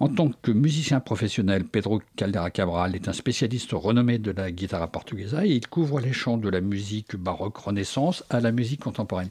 En 0.00 0.08
tant 0.08 0.30
que 0.30 0.50
musicien 0.50 0.98
professionnel, 0.98 1.64
Pedro 1.64 2.00
Caldera 2.16 2.50
Cabral 2.50 2.94
est 2.94 3.06
un 3.08 3.12
spécialiste 3.12 3.72
renommé 3.74 4.16
de 4.16 4.30
la 4.30 4.50
guitare 4.50 4.90
portuguesa 4.90 5.44
et 5.44 5.50
il 5.50 5.66
couvre 5.66 6.00
les 6.00 6.14
champs 6.14 6.38
de 6.38 6.48
la 6.48 6.62
musique 6.62 7.16
baroque 7.16 7.58
renaissance 7.58 8.24
à 8.30 8.40
la 8.40 8.50
musique 8.50 8.80
contemporaine. 8.80 9.28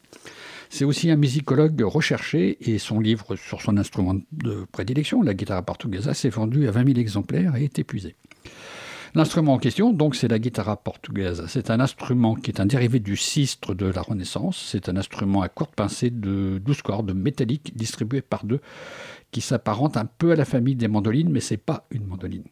C'est 0.70 0.86
aussi 0.86 1.10
un 1.10 1.16
musicologue 1.16 1.82
recherché 1.82 2.60
et 2.62 2.78
son 2.78 3.00
livre 3.00 3.36
sur 3.36 3.64
son 3.64 3.78
instrument 3.78 4.18
de 4.32 4.68
prédilection, 4.72 5.24
la 5.24 5.34
guitare 5.34 5.66
portuguesa, 5.66 6.14
s'est 6.14 6.30
vendu 6.30 6.68
à 6.68 6.72
20 6.72 6.86
000 6.86 7.00
exemplaires 7.00 7.56
et 7.56 7.64
est 7.64 7.80
épuisé. 7.80 8.16
L'instrument 9.16 9.54
en 9.54 9.58
question, 9.58 9.92
donc, 9.92 10.16
c'est 10.16 10.28
la 10.28 10.38
guitare 10.38 10.78
portugaise. 10.78 11.44
C'est 11.48 11.72
un 11.72 11.80
instrument 11.80 12.36
qui 12.36 12.52
est 12.52 12.60
un 12.60 12.68
dérivé 12.68 13.00
du 13.00 13.18
sistre 13.18 13.74
de 13.74 13.88
la 13.88 14.02
Renaissance. 14.02 14.68
C'est 14.72 14.88
un 14.88 14.98
instrument 14.98 15.42
à 15.42 15.50
courte 15.50 15.74
pincée 15.74 16.12
de 16.12 16.62
12 16.64 16.82
cordes 16.84 17.14
métalliques 17.16 17.76
distribuées 17.76 18.22
par 18.22 18.46
deux, 18.46 18.62
qui 19.32 19.42
s'apparente 19.42 19.98
un 19.98 20.06
peu 20.06 20.32
à 20.32 20.36
la 20.36 20.46
famille 20.46 20.76
des 20.76 20.88
mandolines, 20.88 21.30
mais 21.30 21.40
c'est 21.40 21.58
pas 21.58 21.86
une 21.92 22.06
mandoline. 22.06 22.44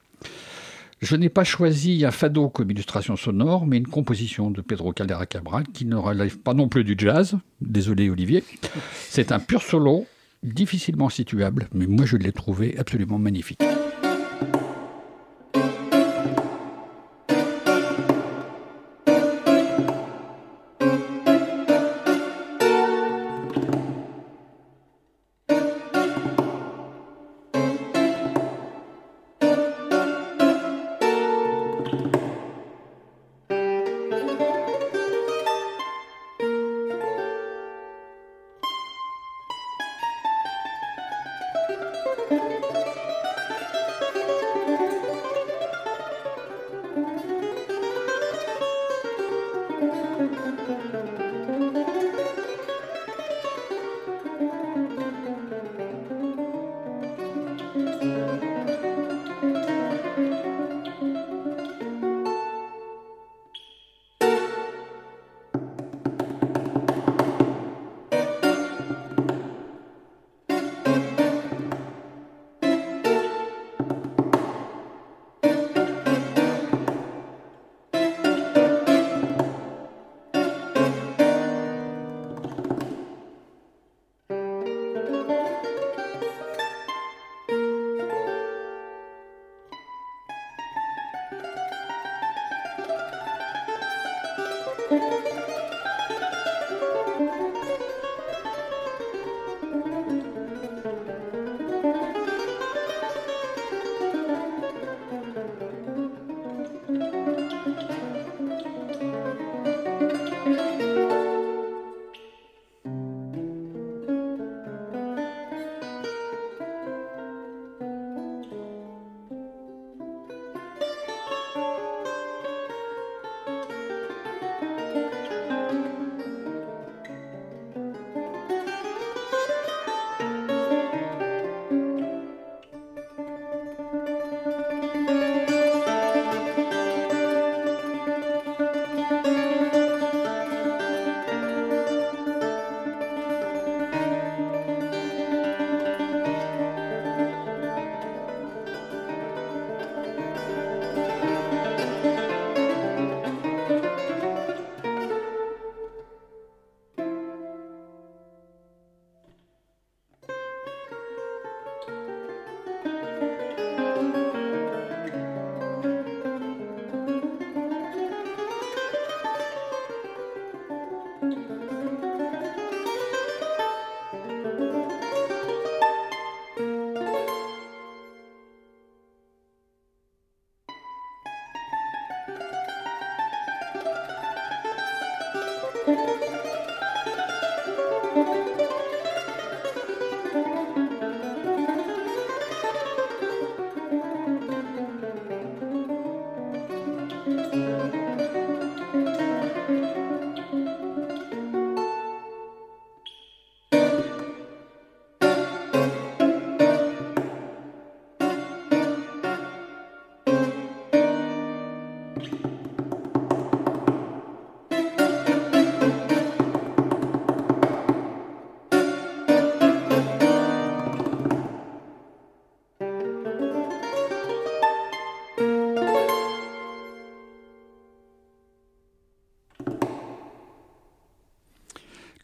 Je 1.00 1.16
n'ai 1.16 1.30
pas 1.30 1.44
choisi 1.44 2.06
un 2.06 2.12
fado 2.12 2.50
comme 2.50 2.72
illustration 2.72 3.16
sonore, 3.16 3.68
mais 3.68 3.78
une 3.78 3.88
composition 3.88 4.50
de 4.50 4.62
Pedro 4.62 4.94
Caldera 4.94 5.28
Cabral 5.28 5.68
qui 5.68 5.86
ne 5.86 5.96
relève 5.96 6.40
pas 6.40 6.56
non 6.56 6.70
plus 6.70 6.84
du 6.84 6.96
jazz. 6.98 7.38
Désolé 7.62 8.10
Olivier. 8.10 8.44
C'est 9.08 9.32
un 9.32 9.40
pur 9.40 9.62
solo, 9.62 10.08
difficilement 10.42 11.10
situable, 11.10 11.68
mais 11.72 11.86
moi 11.86 12.06
je 12.06 12.18
l'ai 12.18 12.32
trouvé 12.32 12.76
absolument 12.80 13.20
magnifique. 13.20 13.62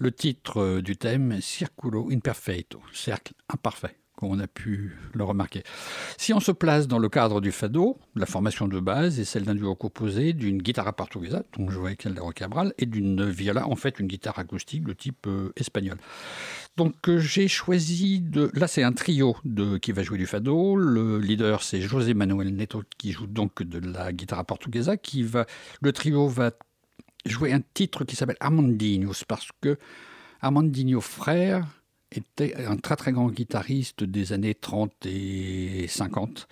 Le 0.03 0.11
titre 0.11 0.59
euh, 0.59 0.81
du 0.81 0.97
thème 0.97 1.39
Circulo 1.39 2.09
Imperfeito, 2.11 2.81
cercle 2.91 3.33
imparfait, 3.47 3.95
comme 4.17 4.31
on 4.31 4.39
a 4.39 4.47
pu 4.47 4.97
le 5.13 5.23
remarquer. 5.23 5.63
Si 6.17 6.33
on 6.33 6.41
se 6.41 6.51
place 6.51 6.89
dans 6.89 6.99
le 6.99 7.07
cadre 7.07 7.39
du 7.39 7.53
fado, 7.53 7.97
la 8.13 8.25
formation 8.25 8.67
de 8.67 8.81
base 8.81 9.21
est 9.21 9.23
celle 9.23 9.43
d'un 9.43 9.55
duo 9.55 9.75
composé 9.75 10.33
d'une 10.33 10.61
guitare 10.61 10.93
portugaise, 10.93 11.41
dont 11.57 11.69
je 11.69 11.75
jouais 11.75 11.95
Caldero 11.95 12.31
Cabral, 12.31 12.73
et 12.77 12.85
d'une 12.85 13.29
viola, 13.29 13.65
en 13.65 13.77
fait 13.77 13.97
une 13.97 14.07
guitare 14.07 14.37
acoustique 14.39 14.83
de 14.83 14.91
type 14.91 15.25
euh, 15.27 15.53
espagnol. 15.55 15.97
Donc 16.75 17.07
euh, 17.07 17.19
j'ai 17.19 17.47
choisi 17.47 18.19
de... 18.19 18.51
Là 18.55 18.67
c'est 18.67 18.83
un 18.83 18.91
trio 18.91 19.37
de... 19.45 19.77
qui 19.77 19.93
va 19.93 20.03
jouer 20.03 20.17
du 20.17 20.25
fado. 20.25 20.75
Le 20.75 21.17
leader 21.17 21.63
c'est 21.63 21.79
José 21.79 22.13
Manuel 22.13 22.53
Neto 22.53 22.83
qui 22.97 23.13
joue 23.13 23.27
donc 23.27 23.63
de 23.63 23.79
la 23.79 24.11
guitare 24.11 24.43
portugaise. 24.43 24.91
Qui 25.01 25.23
va... 25.23 25.45
Le 25.81 25.93
trio 25.93 26.27
va 26.27 26.51
jouer 27.25 27.53
un 27.53 27.61
titre 27.73 28.03
qui 28.03 28.15
s'appelle 28.15 28.37
Armandinhos, 28.39 29.23
parce 29.27 29.49
que 29.61 29.77
Armandinho 30.41 31.01
frère 31.01 31.65
était 32.17 32.55
un 32.65 32.77
très 32.77 32.95
très 32.95 33.11
grand 33.11 33.29
guitariste 33.29 34.03
des 34.03 34.33
années 34.33 34.55
30 34.55 35.05
et 35.05 35.87
50, 35.87 36.47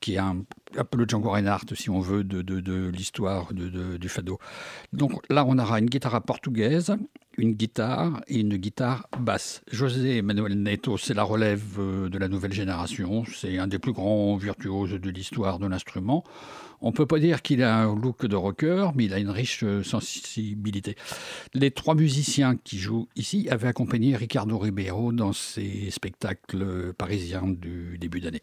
qui 0.00 0.14
est 0.14 0.18
un, 0.18 0.44
peu 0.90 0.98
le 0.98 1.06
Django 1.08 1.30
Reinhardt, 1.30 1.74
si 1.74 1.90
on 1.90 2.00
veut, 2.00 2.24
de, 2.24 2.42
de, 2.42 2.60
de 2.60 2.88
l'histoire 2.88 3.52
du 3.52 4.08
fado. 4.08 4.38
Donc 4.92 5.12
là, 5.30 5.44
on 5.46 5.58
aura 5.58 5.78
une 5.78 5.86
guitare 5.86 6.22
portugaise, 6.22 6.96
une 7.36 7.52
guitare 7.52 8.20
et 8.28 8.40
une 8.40 8.56
guitare 8.56 9.08
basse. 9.18 9.62
José 9.70 10.22
Manuel 10.22 10.60
Neto, 10.60 10.98
c'est 10.98 11.14
la 11.14 11.22
relève 11.22 11.78
euh, 11.78 12.08
de 12.08 12.18
la 12.18 12.28
nouvelle 12.28 12.52
génération. 12.52 13.24
C'est 13.24 13.58
un 13.58 13.66
des 13.66 13.78
plus 13.78 13.92
grands 13.92 14.36
virtuoses 14.36 14.92
de 14.92 15.10
l'histoire 15.10 15.58
de 15.58 15.66
l'instrument. 15.66 16.24
On 16.82 16.92
peut 16.92 17.06
pas 17.06 17.18
dire 17.18 17.42
qu'il 17.42 17.62
a 17.62 17.82
un 17.82 17.94
look 17.94 18.26
de 18.26 18.36
rocker, 18.36 18.90
mais 18.94 19.04
il 19.04 19.14
a 19.14 19.18
une 19.18 19.30
riche 19.30 19.64
euh, 19.64 19.82
sensibilité. 19.82 20.96
Les 21.54 21.70
trois 21.70 21.94
musiciens 21.94 22.56
qui 22.56 22.78
jouent 22.78 23.08
ici 23.16 23.48
avaient 23.50 23.68
accompagné 23.68 24.16
Ricardo 24.16 24.58
Ribeiro 24.58 25.12
dans 25.12 25.32
ses 25.32 25.90
spectacles 25.90 26.92
parisiens 26.96 27.46
du 27.46 27.98
début 27.98 28.20
d'année. 28.20 28.42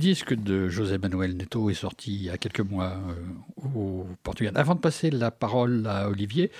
Disque 0.00 0.34
de 0.34 0.68
José 0.68 0.98
Manuel 0.98 1.36
Neto 1.36 1.70
est 1.70 1.74
sorti 1.74 2.14
il 2.14 2.22
y 2.24 2.30
a 2.30 2.38
quelques 2.38 2.60
mois 2.60 2.94
euh, 2.94 3.78
au 3.78 4.06
Portugal. 4.24 4.54
Avant 4.56 4.74
de 4.74 4.80
passer 4.80 5.10
la 5.10 5.30
parole 5.30 5.86
à 5.86 6.08
Olivier, 6.08 6.50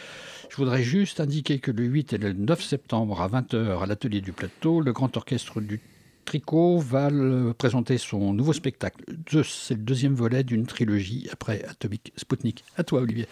je 0.50 0.56
voudrais 0.56 0.82
juste 0.82 1.18
indiquer 1.18 1.58
que 1.58 1.72
le 1.72 1.84
8 1.84 2.12
et 2.12 2.18
le 2.18 2.32
9 2.34 2.62
septembre 2.62 3.20
à 3.20 3.28
20h 3.28 3.82
à 3.82 3.86
l'atelier 3.86 4.20
du 4.20 4.32
plateau, 4.32 4.80
le 4.80 4.92
Grand 4.92 5.16
Orchestre 5.16 5.60
du 5.60 5.80
Tricot 6.24 6.78
va 6.78 7.10
le- 7.10 7.52
présenter 7.56 7.98
son 7.98 8.32
nouveau 8.32 8.52
spectacle. 8.52 9.02
C'est 9.44 9.74
le 9.74 9.80
deuxième 9.80 10.14
volet 10.14 10.44
d'une 10.44 10.64
trilogie 10.66 11.28
après 11.32 11.64
Atomic 11.68 12.12
Sputnik. 12.16 12.62
À 12.76 12.84
toi, 12.84 13.00
Olivier. 13.00 13.26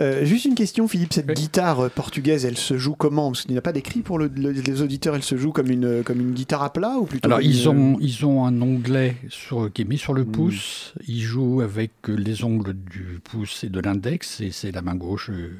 Euh, 0.00 0.24
juste 0.24 0.44
une 0.46 0.54
question, 0.54 0.88
Philippe. 0.88 1.12
Cette 1.12 1.26
guitare 1.30 1.80
euh, 1.80 1.88
portugaise, 1.88 2.44
elle 2.46 2.56
se 2.56 2.78
joue 2.78 2.94
comment? 2.94 3.30
Parce 3.30 3.42
qu'il 3.42 3.52
n'y 3.52 3.58
a 3.58 3.62
pas 3.62 3.72
d'écrit 3.72 4.00
pour 4.00 4.18
le- 4.18 4.28
le- 4.34 4.50
les 4.52 4.82
auditeurs. 4.82 5.14
Elle 5.14 5.22
se 5.22 5.36
joue 5.36 5.52
comme 5.52 5.70
une, 5.70 6.02
comme 6.02 6.20
une 6.20 6.32
guitare 6.32 6.62
à 6.62 6.72
plat 6.72 6.96
ou 6.98 7.04
plutôt 7.04 7.26
Alors, 7.26 7.38
comme 7.40 7.46
ils 7.48 7.68
ont, 7.68 7.98
ils 8.00 8.24
ont 8.24 8.44
un 8.46 8.60
onglet 8.62 9.16
sur, 9.28 9.70
qui 9.72 9.82
est 9.82 9.84
mis 9.84 9.98
sur 9.98 10.14
le 10.14 10.24
Mm. 10.24 10.30
pouce. 10.32 10.94
Ils 11.06 11.20
jouent 11.22 11.60
avec 11.60 11.92
euh, 12.08 12.14
les 12.14 12.42
ongles 12.44 12.72
du 12.74 13.20
pouce 13.22 13.64
et 13.64 13.68
de 13.68 13.80
l'index, 13.80 14.40
et 14.40 14.50
c'est 14.50 14.72
la 14.72 14.82
main 14.82 14.94
gauche. 14.94 15.30
euh, 15.30 15.50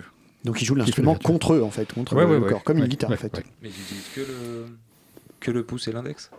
Donc 0.45 0.61
ils 0.63 0.65
jouent 0.65 0.75
l'instrument 0.77 1.15
contre 1.15 1.55
eux, 1.55 1.63
en 1.63 1.71
fait, 1.71 1.93
contre 1.93 2.17
Ouais, 2.17 2.25
le 2.27 2.39
ouais, 2.39 2.49
corps, 2.49 2.59
ouais. 2.59 2.63
comme 2.65 2.79
une 2.79 2.87
guitare, 2.87 3.11
ouais, 3.11 3.17
en 3.17 3.21
fait. 3.21 3.37
ouais. 3.37 3.45
Mais 3.63 3.69
ils 3.69 3.83
utilisent 3.83 4.11
que 4.15 4.21
le, 4.21 4.67
que 5.41 5.51
le 5.51 5.63
pouce 5.65 5.89
et 5.89 5.93
l'index? 5.93 6.31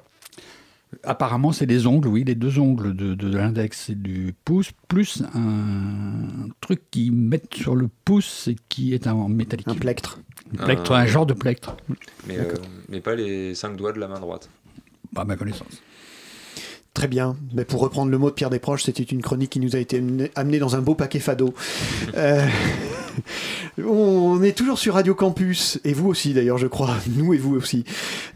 Apparemment, 1.04 1.52
c'est 1.52 1.66
les 1.66 1.88
ongles, 1.88 2.08
oui, 2.08 2.24
les 2.24 2.36
deux 2.36 2.60
ongles 2.60 2.96
de, 2.96 3.14
de 3.16 3.38
l'index 3.38 3.90
et 3.90 3.96
du 3.96 4.34
pouce, 4.46 4.72
plus 4.88 5.24
un 5.34 6.48
truc 6.62 6.82
qu'ils 6.92 7.12
mettent 7.12 7.54
sur 7.54 7.76
le 7.76 7.90
pouce 8.06 8.48
et 8.48 8.56
qui 8.70 8.94
est 8.94 9.08
un 9.08 9.28
métallique. 9.28 9.68
Un 9.68 9.76
plectre. 9.76 10.20
Un 10.60 10.64
plectre, 10.66 10.92
Un- 10.94 11.00
un 11.02 11.06
genre 11.06 11.26
de 11.26 11.34
plectre, 11.34 11.76
mais, 12.28 12.38
euh, 12.38 12.54
mais 12.90 13.00
pas 13.02 13.16
les 13.16 13.56
cinq 13.56 13.76
doigts 13.78 13.94
de 13.94 14.00
la 14.00 14.08
main 14.08 14.20
droite. 14.20 14.50
pas 15.14 15.22
à 15.22 15.26
ma 15.26 15.36
connaissance. 15.36 15.82
Très 16.94 17.08
bien. 17.08 17.36
Mais 17.54 17.66
pour 17.66 17.82
reprendre 17.82 18.10
le 18.12 18.18
mot 18.18 18.30
de 18.30 18.36
Pierre 18.36 18.50
Desproges, 18.50 18.84
c'était 18.84 19.04
une 19.04 19.22
chronique 19.22 19.50
qui 19.50 19.60
nous 19.60 19.76
a 19.76 19.80
été 19.80 19.98
amenée- 19.98 20.32
amenée 20.36 20.60
dans 20.60 20.76
un 20.78 20.82
beau 20.82 20.96
paquet 20.96 21.20
fado. 21.20 21.54
Euh, 22.16 22.48
On 23.86 24.42
est 24.44 24.58
toujours 24.58 24.80
sur 24.80 24.94
Radio 24.94 25.16
Campus, 25.16 25.80
et 25.84 25.94
vous 25.94 26.08
aussi 26.08 26.34
d'ailleurs, 26.34 26.58
je 26.58 26.68
crois, 26.68 26.96
nous 27.16 27.34
et 27.34 27.38
vous 27.38 27.56
aussi. 27.56 27.84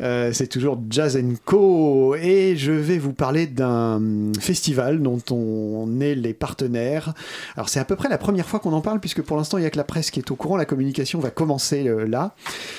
Euh, 0.01 0.31
c'est 0.33 0.47
toujours 0.47 0.79
Jazz 0.89 1.19
Co. 1.45 2.15
Et 2.15 2.55
je 2.55 2.71
vais 2.71 2.97
vous 2.97 3.13
parler 3.13 3.47
d'un 3.47 4.01
festival 4.39 5.01
dont 5.01 5.21
on 5.31 5.99
est 5.99 6.15
les 6.15 6.33
partenaires. 6.33 7.13
Alors 7.55 7.69
c'est 7.69 7.79
à 7.79 7.85
peu 7.85 7.95
près 7.95 8.09
la 8.09 8.17
première 8.17 8.47
fois 8.47 8.59
qu'on 8.59 8.73
en 8.73 8.81
parle, 8.81 8.99
puisque 8.99 9.21
pour 9.21 9.37
l'instant 9.37 9.57
il 9.57 9.61
n'y 9.61 9.67
a 9.67 9.69
que 9.69 9.77
la 9.77 9.83
presse 9.83 10.11
qui 10.11 10.19
est 10.19 10.31
au 10.31 10.35
courant, 10.35 10.57
la 10.57 10.65
communication 10.65 11.19
va 11.19 11.29
commencer 11.29 11.87
euh, 11.87 12.05
là. 12.05 12.35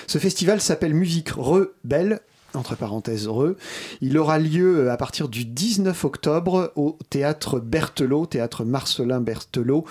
Ce 0.06 0.18
festival 0.18 0.60
s'appelle 0.60 0.94
Musique 0.94 1.30
Rebelle 1.30 2.20
entre 2.54 2.76
parenthèses 2.76 3.26
heureux. 3.26 3.56
Il 4.00 4.18
aura 4.18 4.38
lieu 4.38 4.78
euh, 4.78 4.92
à 4.92 4.96
partir 4.96 5.28
du 5.28 5.44
19 5.44 6.04
octobre 6.04 6.72
au 6.76 6.98
théâtre 7.08 7.60
Berthelot, 7.60 8.26
théâtre 8.26 8.64
Marcelin 8.64 9.20
Berthelot, 9.20 9.84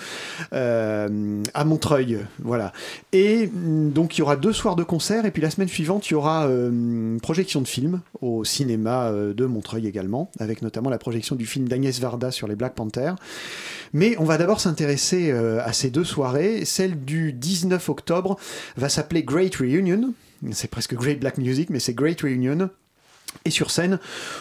euh, 0.52 1.42
à 1.54 1.64
Montreuil. 1.64 2.20
Voilà. 2.40 2.72
Et 3.12 3.46
mm, 3.46 3.90
donc 3.90 4.16
il 4.16 4.20
y 4.20 4.22
aura 4.22 4.36
deux 4.36 4.52
soirs 4.52 4.76
de 4.76 4.82
concert, 4.82 5.26
et 5.26 5.30
puis 5.30 5.42
la 5.42 5.50
semaine 5.50 5.68
suivante, 5.68 6.08
il 6.08 6.12
y 6.12 6.16
aura 6.16 6.46
euh, 6.46 6.70
une 6.70 7.20
projection 7.20 7.60
de 7.60 7.68
film 7.68 8.00
au 8.20 8.44
cinéma 8.44 9.10
de 9.10 9.46
Montreuil 9.46 9.86
également, 9.86 10.30
avec 10.38 10.62
notamment 10.62 10.90
la 10.90 10.98
projection 10.98 11.36
du 11.36 11.46
film 11.46 11.68
d'Agnès 11.68 11.98
Varda 12.00 12.30
sur 12.30 12.46
les 12.46 12.54
Black 12.54 12.74
Panthers. 12.74 13.16
Mais 13.92 14.14
on 14.18 14.24
va 14.24 14.38
d'abord 14.38 14.60
s'intéresser 14.60 15.32
à 15.32 15.72
ces 15.72 15.90
deux 15.90 16.04
soirées. 16.04 16.64
Celle 16.64 17.02
du 17.04 17.32
19 17.32 17.88
octobre 17.88 18.36
va 18.76 18.88
s'appeler 18.88 19.22
Great 19.22 19.56
Reunion 19.56 20.12
c'est 20.52 20.70
presque 20.70 20.94
Great 20.94 21.20
Black 21.20 21.38
Music, 21.38 21.70
mais 21.70 21.80
c'est 21.80 21.94
Great 21.94 22.20
Reunion. 22.20 22.70
Et 23.46 23.50
sur 23.50 23.70
scène, 23.70 23.98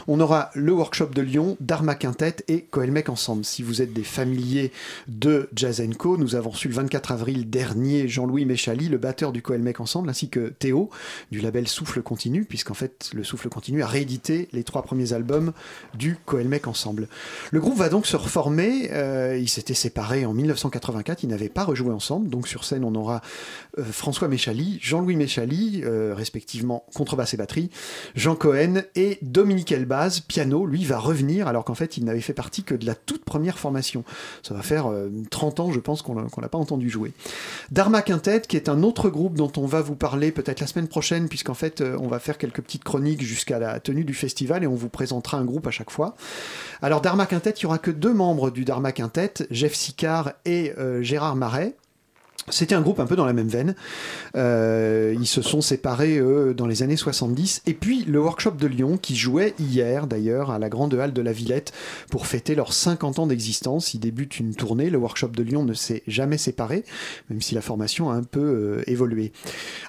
on 0.08 0.19
aura 0.19 0.49
le 0.56 0.73
workshop 0.73 1.08
de 1.08 1.21
Lyon, 1.21 1.56
Dharma 1.62 1.95
Quintet 1.95 2.38
et 2.49 2.62
Coelmec 2.62 3.08
ensemble. 3.08 3.45
Si 3.45 3.63
vous 3.63 3.82
êtes 3.82 3.93
des 3.93 4.04
familiers 4.04 4.73
de 5.08 5.49
Jazz 5.56 5.82
Co, 5.97 6.17
nous 6.17 6.36
avons 6.36 6.49
reçu 6.49 6.67
le 6.67 6.73
24 6.73 7.13
avril 7.13 7.49
dernier 7.49 8.10
Jean-Louis 8.10 8.43
Méchali, 8.43 8.89
le 8.89 8.97
batteur 8.97 9.32
du 9.32 9.41
Coelmec 9.41 9.80
ensemble, 9.80 10.10
ainsi 10.10 10.28
que 10.28 10.49
Théo, 10.49 10.89
du 11.32 11.39
label 11.39 11.67
Souffle 11.67 12.02
Continu, 12.02 12.43
puisqu'en 12.43 12.73
fait, 12.73 13.12
le 13.13 13.23
Souffle 13.23 13.47
Continu 13.47 13.84
a 13.84 13.88
réédité 13.88 14.49
les 14.52 14.63
trois 14.65 14.84
premiers 14.84 15.13
albums 15.13 15.54
du 15.93 16.17
Coelmec 16.25 16.67
ensemble. 16.67 17.08
Le 17.52 17.62
groupe 17.62 17.78
va 17.78 17.88
donc 17.88 18.06
se 18.06 18.17
reformer. 18.17 18.89
Euh, 18.91 19.38
ils 19.39 19.49
s'étaient 19.49 19.73
séparés 19.73 20.25
en 20.25 20.34
1984, 20.34 21.23
ils 21.23 21.30
n'avaient 21.30 21.47
pas 21.47 21.63
rejoué 21.63 21.93
ensemble. 21.93 22.30
Donc 22.30 22.49
sur 22.49 22.65
scène, 22.65 22.84
on 22.84 22.95
aura 22.95 23.21
euh, 23.78 23.84
François 23.86 24.28
Méchali, 24.28 24.78
Jean-Louis 24.82 25.15
Méchali, 25.15 25.84
euh, 25.86 26.13
respectivement 26.13 26.84
contrebasse 26.93 27.34
et 27.34 27.38
batterie, 27.38 27.69
Jean 28.15 28.36
Cohen, 28.36 28.79
et 28.96 29.20
Dominique 29.22 29.72
Elbaz, 29.72 30.22
piano, 30.22 30.65
lui 30.65 30.86
va 30.86 31.00
revenir 31.00 31.48
alors 31.48 31.63
qu'en 31.63 31.76
fait 31.76 31.98
il 31.98 32.06
n'avait 32.06 32.22
fait 32.22 32.34
partie 32.34 32.63
que 32.63 32.76
de 32.76 32.86
la 32.86 32.96
toute 32.96 33.24
première 33.26 33.60
formation. 33.60 34.04
Ça 34.44 34.54
va 34.54 34.62
faire 34.62 34.92
30 35.30 35.60
euh, 35.60 35.63
ans 35.63 35.72
je 35.72 35.80
pense 35.80 36.02
qu'on 36.02 36.15
l'a 36.15 36.50
pas 36.50 36.58
entendu 36.58 36.89
jouer. 36.89 37.13
Dharma 37.72 38.02
Quintet 38.02 38.42
qui 38.42 38.56
est 38.56 38.70
un 38.70 38.84
autre 38.84 39.10
groupe 39.10 39.36
dont 39.36 39.52
on 39.58 39.65
va 39.65 39.82
vous 39.82 39.96
parler 39.96 40.32
peut-être 40.32 40.60
la 40.60 40.68
semaine 40.68 40.88
prochaine 40.88 41.28
puisqu'en 41.28 41.54
fait 41.54 41.82
euh, 41.82 41.98
on 42.00 42.08
va 42.08 42.20
faire 42.20 42.38
quelques 42.38 42.62
petites 42.62 42.84
chroniques 42.84 43.22
jusqu'à 43.22 43.60
la 43.60 43.80
tenue 43.80 44.04
du 44.04 44.13
festival 44.13 44.63
et 44.63 44.68
on 44.68 44.76
vous 44.76 44.89
présentera 44.89 45.38
un 45.38 45.46
groupe 45.46 45.68
à 45.68 45.72
chaque 45.72 45.92
fois. 45.92 46.15
Alors 46.82 47.02
Dharma 47.02 47.26
Quintet, 47.26 47.52
il 47.52 47.63
y 47.63 47.65
aura 47.65 47.78
que 47.78 47.92
deux 47.92 48.13
membres 48.13 48.52
du 48.52 48.65
Dharma 48.65 48.92
Quintet, 48.92 49.34
Jeff 49.52 49.74
Sicard 49.74 50.34
et 50.46 50.74
euh, 50.78 51.02
Gérard 51.02 51.36
Marais. 51.36 51.76
C'était 52.49 52.75
un 52.75 52.82
groupe 52.82 52.99
un 52.99 53.06
peu 53.06 53.15
dans 53.15 53.25
la 53.25 53.34
même 53.34 53.47
veine. 53.47 53.75
Euh, 54.36 55.15
ils 55.19 55.28
se 55.28 55.41
sont 55.41 55.62
séparés 55.62 56.19
dans 56.56 56.67
les 56.67 56.84
années 56.84 56.95
70. 56.95 57.63
Et 57.67 57.73
puis 57.73 58.04
le 58.06 58.19
workshop 58.19 58.52
de 58.52 58.67
Lyon 58.67 58.97
qui 58.97 59.15
jouait 59.15 59.54
hier 59.60 60.08
d'ailleurs 60.08 60.52
à 60.52 60.60
la 60.60 60.69
grande 60.69 60.93
halle 60.93 61.13
de 61.13 61.21
la 61.21 61.32
Villette 61.32 61.73
pour 62.10 62.28
fêter 62.28 62.56
leurs 62.56 62.73
50 62.73 63.19
ans 63.19 63.28
d'existence. 63.28 63.93
Ils 63.93 63.99
débutent 63.99 64.39
une 64.39 64.56
tournée. 64.56 64.89
Le 64.89 64.97
workshop 64.97 65.30
de 65.30 65.43
Lyon 65.43 65.63
ne 65.63 65.73
s'est 65.73 66.04
jamais 66.08 66.38
séparé, 66.38 66.84
même 67.30 67.41
si 67.41 67.56
la 67.56 67.62
formation 67.62 68.10
a 68.10 68.13
un 68.13 68.23
peu 68.23 68.39
euh, 68.39 68.84
évolué. 68.88 69.32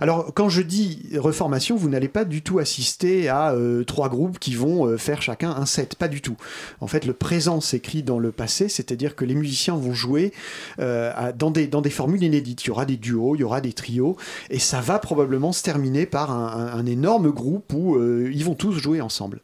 Alors 0.00 0.32
quand 0.34 0.48
je 0.48 0.62
dis 0.62 1.08
reformation, 1.16 1.76
vous 1.76 1.88
n'allez 1.88 2.08
pas 2.08 2.24
du 2.24 2.42
tout 2.42 2.58
assister 2.58 3.28
à 3.28 3.52
euh, 3.52 3.84
trois 3.84 4.08
groupes 4.08 4.38
qui 4.38 4.54
vont 4.54 4.96
faire 4.98 5.22
chacun 5.22 5.50
un 5.50 5.66
set. 5.66 5.94
Pas 5.94 6.08
du 6.08 6.20
tout. 6.20 6.36
En 6.80 6.86
fait, 6.86 7.06
le 7.06 7.12
présent 7.12 7.60
s'écrit 7.60 8.02
dans 8.02 8.18
le 8.18 8.32
passé, 8.32 8.68
c'est-à-dire 8.68 9.14
que 9.14 9.24
les 9.24 9.34
musiciens 9.34 9.76
vont 9.76 9.94
jouer 9.94 10.32
dans, 10.78 11.50
des, 11.50 11.66
dans 11.66 11.80
des 11.80 11.90
formules 11.90 12.22
inédites 12.22 12.39
il 12.48 12.66
y 12.66 12.70
aura 12.70 12.84
des 12.84 12.96
duos, 12.96 13.34
il 13.36 13.40
y 13.40 13.44
aura 13.44 13.60
des 13.60 13.72
trios, 13.72 14.16
et 14.50 14.58
ça 14.58 14.80
va 14.80 14.98
probablement 14.98 15.52
se 15.52 15.62
terminer 15.62 16.06
par 16.06 16.30
un, 16.30 16.86
énorme 16.86 17.30
groupe 17.30 17.72
où 17.72 17.96
euh, 17.96 18.30
ils 18.32 18.44
vont 18.44 18.54
tous 18.54 18.72
jouer 18.72 19.00
ensemble. 19.00 19.40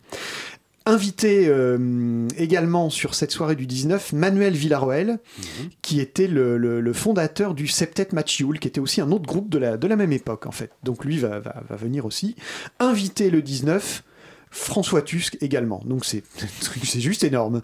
Invité 0.89 1.47
euh, 1.49 2.29
également 2.39 2.91
sur 2.91 3.15
cette 3.15 3.33
soirée 3.33 3.57
du 3.57 3.67
19, 3.67 4.13
Manuel 4.13 4.55
Villaroel, 4.55 5.19
mhm. 5.39 5.69
qui 5.83 6.01
était 6.01 6.29
le, 6.29 6.93
fondateur 6.93 7.55
du 7.55 7.67
Septet 7.67 8.09
Matchioul, 8.13 8.59
qui 8.59 8.69
était 8.69 8.81
aussi 8.81 9.01
un 9.01 9.11
autre 9.11 9.27
groupe 9.27 9.49
de 9.49 9.59
la, 9.59 9.77
de 9.77 9.87
la 9.87 9.97
même 9.97 10.13
époque 10.13 10.47
en 10.47 10.53
fait. 10.53 10.71
Donc 10.85 11.05
lui 11.05 11.19
va, 11.19 11.41
va, 11.41 11.63
va 11.69 11.77
venir 11.77 12.07
aussi. 12.07 12.37
Invité 12.79 13.31
le 13.31 13.43
19, 13.43 14.05
François 14.57 15.03
Tusk 15.03 15.37
également. 15.43 15.83
Donc 15.85 16.05
c'est 16.05 17.01
juste 17.01 17.25
énorme. 17.25 17.61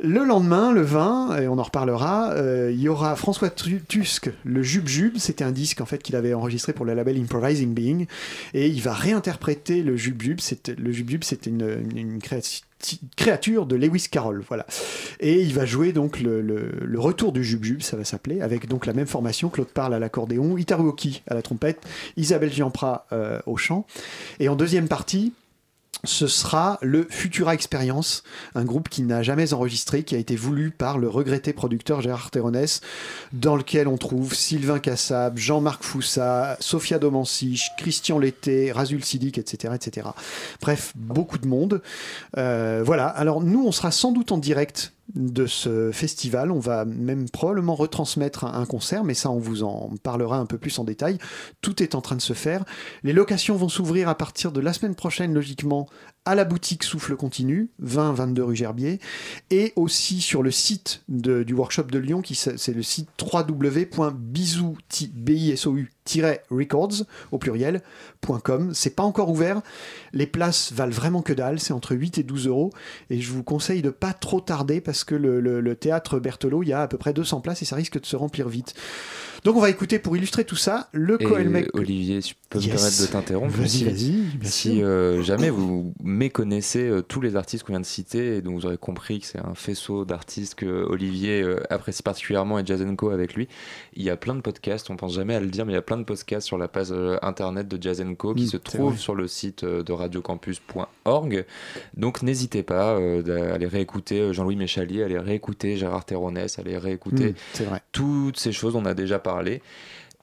Le 0.00 0.24
lendemain, 0.24 0.70
le 0.70 0.82
20, 0.82 1.40
et 1.40 1.48
on 1.48 1.58
en 1.58 1.62
reparlera, 1.62 2.30
euh, 2.34 2.70
il 2.72 2.80
y 2.80 2.88
aura 2.88 3.16
François 3.16 3.50
Tusk, 3.50 4.30
le 4.44 4.62
Jube 4.62 4.86
Jube. 4.86 5.16
C'était 5.16 5.42
un 5.42 5.50
disque 5.50 5.80
en 5.80 5.86
fait 5.86 6.00
qu'il 6.02 6.14
avait 6.14 6.34
enregistré 6.34 6.72
pour 6.72 6.84
le 6.84 6.94
label 6.94 7.18
Improvising 7.18 7.74
Being, 7.74 8.06
et 8.54 8.68
il 8.68 8.80
va 8.80 8.92
réinterpréter 8.92 9.82
le 9.82 9.96
Jube 9.96 10.22
Jube. 10.22 10.38
Le 10.76 10.92
Jube 10.92 11.10
Jube, 11.10 11.24
c'était 11.24 11.50
une, 11.50 12.20
créature 13.16 13.66
de 13.66 13.74
Lewis 13.74 14.06
Carroll, 14.08 14.44
voilà. 14.46 14.66
Et 15.18 15.40
il 15.40 15.52
va 15.52 15.66
jouer 15.66 15.92
donc 15.92 16.20
le, 16.20 16.94
retour 16.96 17.32
du 17.32 17.42
Jube, 17.42 17.82
ça 17.82 17.96
va 17.96 18.04
s'appeler, 18.04 18.40
avec 18.40 18.68
donc 18.68 18.86
la 18.86 18.92
même 18.92 19.08
formation, 19.08 19.48
Claude 19.48 19.68
Parle 19.68 19.94
à 19.94 19.98
l'accordéon, 19.98 20.56
Itaruoki 20.58 21.22
à 21.26 21.34
la 21.34 21.42
trompette, 21.42 21.80
Isabelle 22.16 22.52
Giampra 22.52 23.06
euh, 23.12 23.40
au 23.46 23.56
chant. 23.56 23.84
Et 24.38 24.48
en 24.48 24.54
deuxième 24.54 24.86
partie, 24.86 25.32
ce 26.04 26.26
sera 26.26 26.78
le 26.80 27.06
Futura 27.10 27.54
Experience, 27.54 28.22
un 28.54 28.64
groupe 28.64 28.88
qui 28.88 29.02
n'a 29.02 29.22
jamais 29.22 29.52
enregistré, 29.52 30.02
qui 30.04 30.14
a 30.14 30.18
été 30.18 30.36
voulu 30.36 30.70
par 30.70 30.98
le 30.98 31.08
regretté 31.08 31.52
producteur 31.52 32.00
Gérard 32.00 32.30
Terronès, 32.30 32.80
dans 33.32 33.56
lequel 33.56 33.88
on 33.88 33.96
trouve 33.96 34.34
Sylvain 34.34 34.78
Cassab, 34.78 35.38
Jean-Marc 35.38 35.82
Foussa, 35.82 36.56
Sofia 36.60 36.98
Domancy, 36.98 37.60
Christian 37.76 38.18
Lété, 38.18 38.72
Razul 38.72 39.04
Sidik, 39.04 39.38
etc., 39.38 39.74
etc. 39.74 40.08
Bref, 40.60 40.92
beaucoup 40.94 41.38
de 41.38 41.46
monde. 41.46 41.82
Euh, 42.36 42.82
voilà, 42.84 43.06
alors 43.08 43.42
nous, 43.42 43.66
on 43.66 43.72
sera 43.72 43.90
sans 43.90 44.12
doute 44.12 44.32
en 44.32 44.38
direct 44.38 44.92
de 45.14 45.46
ce 45.46 45.90
festival. 45.92 46.50
On 46.50 46.58
va 46.58 46.84
même 46.84 47.28
probablement 47.30 47.74
retransmettre 47.74 48.44
un, 48.44 48.66
concert, 48.66 49.04
mais 49.04 49.14
ça 49.14 49.30
on 49.30 49.38
vous 49.38 49.62
en 49.62 49.92
parlera 50.02 50.38
un 50.38 50.46
peu 50.46 50.58
plus 50.58 50.78
en 50.78 50.84
détail. 50.84 51.18
Tout 51.60 51.82
est 51.82 51.94
en 51.94 52.00
train 52.00 52.16
de 52.16 52.20
se 52.20 52.34
faire. 52.34 52.64
Les 53.02 53.12
locations 53.12 53.56
vont 53.56 53.68
s'ouvrir 53.68 54.08
à 54.08 54.14
partir 54.14 54.52
de 54.52 54.60
la 54.60 54.72
semaine 54.72 54.94
prochaine, 54.94 55.32
logiquement, 55.32 55.88
à 56.24 56.34
la 56.34 56.44
boutique 56.44 56.84
Souffle 56.84 57.16
Continu, 57.16 57.70
20-22 57.82 58.40
rue 58.42 58.56
Gerbier, 58.56 59.00
et 59.50 59.72
aussi 59.76 60.20
sur 60.20 60.42
le 60.42 60.50
site 60.50 61.02
du 61.08 61.54
workshop 61.54 61.84
de 61.84 61.98
Lyon, 61.98 62.20
qui 62.20 62.34
c'est 62.34 62.74
le 62.74 62.82
site 62.82 63.08
www.bisou 63.20 64.76
records 66.50 67.04
au 67.32 67.38
pluriel.com. 67.38 68.72
C'est 68.74 68.94
pas 68.94 69.02
encore 69.02 69.30
ouvert. 69.30 69.62
Les 70.12 70.26
places 70.26 70.72
valent 70.72 70.92
vraiment 70.92 71.22
que 71.22 71.32
dalle. 71.32 71.60
C'est 71.60 71.72
entre 71.72 71.94
8 71.94 72.18
et 72.18 72.22
12 72.22 72.46
euros. 72.46 72.70
Et 73.10 73.20
je 73.20 73.30
vous 73.30 73.42
conseille 73.42 73.82
de 73.82 73.90
pas 73.90 74.12
trop 74.12 74.40
tarder 74.40 74.80
parce 74.80 75.04
que 75.04 75.14
le, 75.14 75.74
théâtre 75.76 76.18
Berthelot, 76.18 76.62
il 76.62 76.68
y 76.68 76.72
a 76.72 76.82
à 76.82 76.88
peu 76.88 76.98
près 76.98 77.12
200 77.12 77.40
places 77.40 77.62
et 77.62 77.64
ça 77.64 77.76
risque 77.76 78.00
de 78.00 78.06
se 78.06 78.16
remplir 78.16 78.48
vite. 78.48 78.74
Donc 79.44 79.56
on 79.56 79.60
va 79.60 79.70
écouter 79.70 79.98
pour 79.98 80.16
illustrer 80.16 80.44
tout 80.44 80.56
ça 80.56 80.88
le 80.92 81.16
Coelmec. 81.16 81.68
Olivier, 81.74 82.20
je 82.20 82.34
peux 82.50 82.58
me 82.58 82.64
permettre 82.64 83.00
de 83.00 83.06
t'interrompre. 83.06 83.56
Vas-y, 83.56 83.84
vas-y. 83.84 84.22
Si 84.42 84.82
euh, 84.82 85.22
jamais 85.22 85.50
vous 85.50 85.94
méconnaissez 86.02 86.88
euh, 86.88 87.02
tous 87.02 87.20
les 87.20 87.36
artistes 87.36 87.64
qu'on 87.64 87.72
vient 87.72 87.80
de 87.80 87.86
citer 87.86 88.36
et 88.36 88.42
donc 88.42 88.54
vous 88.54 88.66
aurez 88.66 88.78
compris 88.78 89.20
que 89.20 89.26
c'est 89.26 89.38
un 89.38 89.54
faisceau 89.54 90.04
d'artistes 90.04 90.56
que 90.56 90.66
Olivier 90.66 91.42
euh, 91.42 91.60
apprécie 91.70 92.02
particulièrement 92.02 92.58
et 92.58 92.66
Jazz 92.66 92.84
Co 92.96 93.10
avec 93.10 93.34
lui, 93.34 93.48
il 93.94 94.02
y 94.02 94.10
a 94.10 94.16
plein 94.16 94.34
de 94.34 94.40
podcasts. 94.40 94.90
On 94.90 94.96
pense 94.96 95.14
jamais 95.14 95.34
à 95.34 95.40
le 95.40 95.46
dire, 95.46 95.66
mais 95.66 95.72
il 95.72 95.76
y 95.76 95.78
a 95.78 95.82
plein 95.82 95.97
de 95.98 96.04
podcasts 96.04 96.46
sur 96.46 96.58
la 96.58 96.68
page 96.68 96.92
internet 97.22 97.68
de 97.68 97.80
Jazz 97.80 98.04
Co 98.16 98.34
qui 98.34 98.44
mm, 98.44 98.48
se 98.48 98.56
trouvent 98.56 98.98
sur 98.98 99.14
le 99.14 99.28
site 99.28 99.64
de 99.64 99.92
radiocampus.org. 99.92 101.44
Donc 101.96 102.22
n'hésitez 102.22 102.62
pas 102.62 102.96
à 102.96 103.54
aller 103.54 103.66
réécouter 103.66 104.32
Jean-Louis 104.32 104.56
Méchalier, 104.56 105.02
à 105.02 105.06
aller 105.06 105.18
réécouter 105.18 105.76
Gérard 105.76 106.04
Terronès, 106.04 106.58
à 106.58 106.62
aller 106.62 106.78
réécouter 106.78 107.34
mm, 107.60 107.64
toutes 107.92 108.38
ces 108.38 108.52
choses. 108.52 108.76
On 108.76 108.84
a 108.84 108.94
déjà 108.94 109.18
parler. 109.18 109.62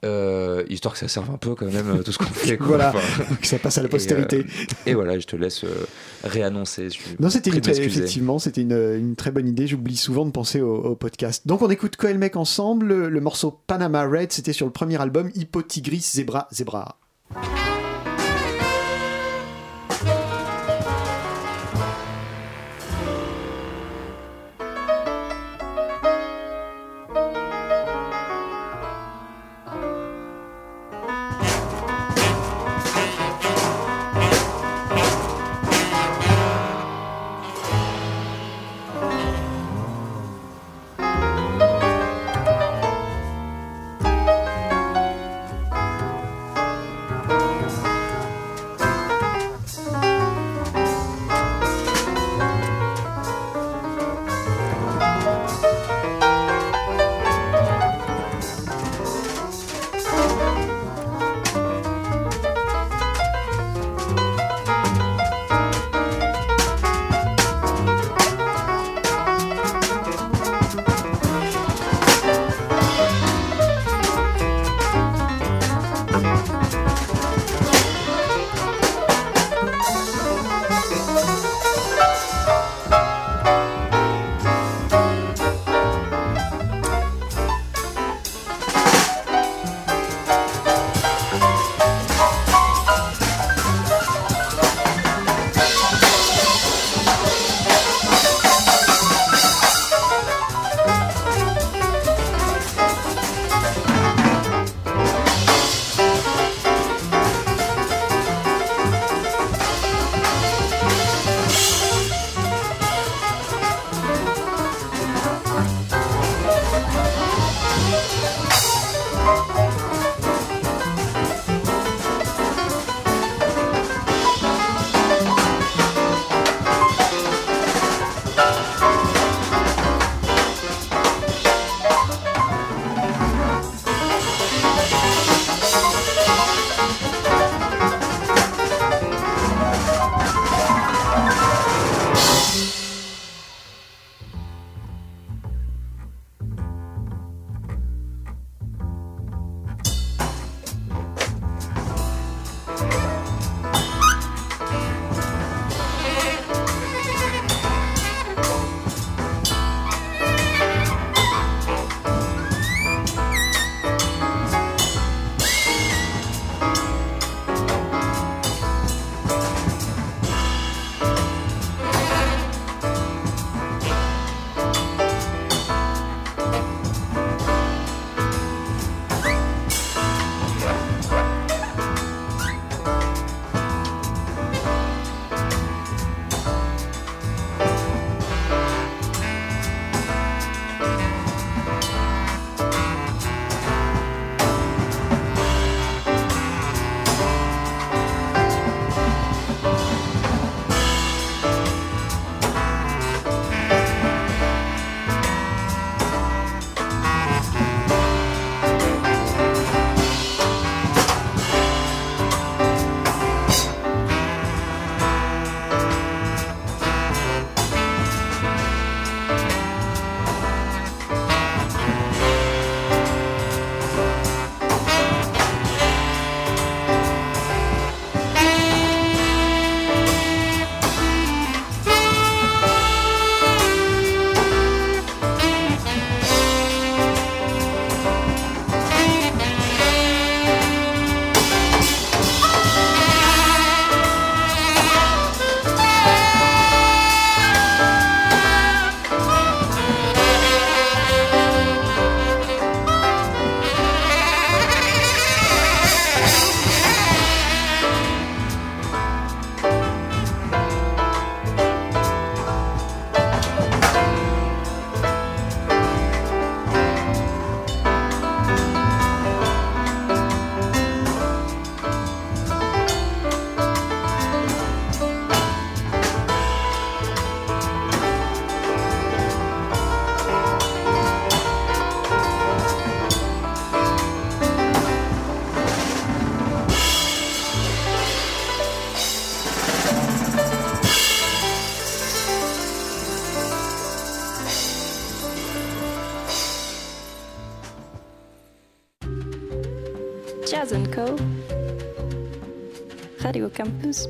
Euh, 0.04 0.62
histoire 0.68 0.92
que 0.92 1.00
ça 1.00 1.08
serve 1.08 1.30
un 1.30 1.38
peu 1.38 1.54
quand 1.54 1.64
même 1.64 1.90
euh, 1.90 2.02
tout 2.02 2.12
ce 2.12 2.18
qu'on 2.18 2.24
fait. 2.24 2.56
voilà, 2.60 2.92
que 3.40 3.46
ça 3.46 3.58
passe 3.58 3.78
à 3.78 3.82
la 3.82 3.88
postérité. 3.88 4.44
Et, 4.84 4.92
voilà, 4.92 5.18
je 5.18 5.26
te 5.26 5.36
laisse 5.36 5.64
euh, 5.64 5.86
réannoncer. 6.22 6.88
Non, 7.18 7.30
c'était 7.30 7.50
effectivement, 7.50 8.38
c'était 8.38 8.60
une, 8.60 9.16
très 9.16 9.30
bonne 9.30 9.48
idée. 9.48 9.66
J'oublie 9.66 9.96
souvent 9.96 10.26
de 10.26 10.30
penser 10.30 10.60
au, 10.60 10.94
podcast. 10.96 11.46
Donc 11.46 11.62
on 11.62 11.70
écoute 11.70 11.96
Coelmec 11.96 12.36
ensemble. 12.36 12.86
Le, 12.86 13.08
le 13.08 13.20
morceau 13.20 13.58
Panama 13.66 14.04
Red, 14.04 14.32
c'était 14.32 14.52
sur 14.52 14.66
le 14.66 14.72
premier 14.72 15.00
album 15.00 15.30
Hypotigris 15.34 16.10
Zebra 16.14 16.46
Zebra. 16.52 16.98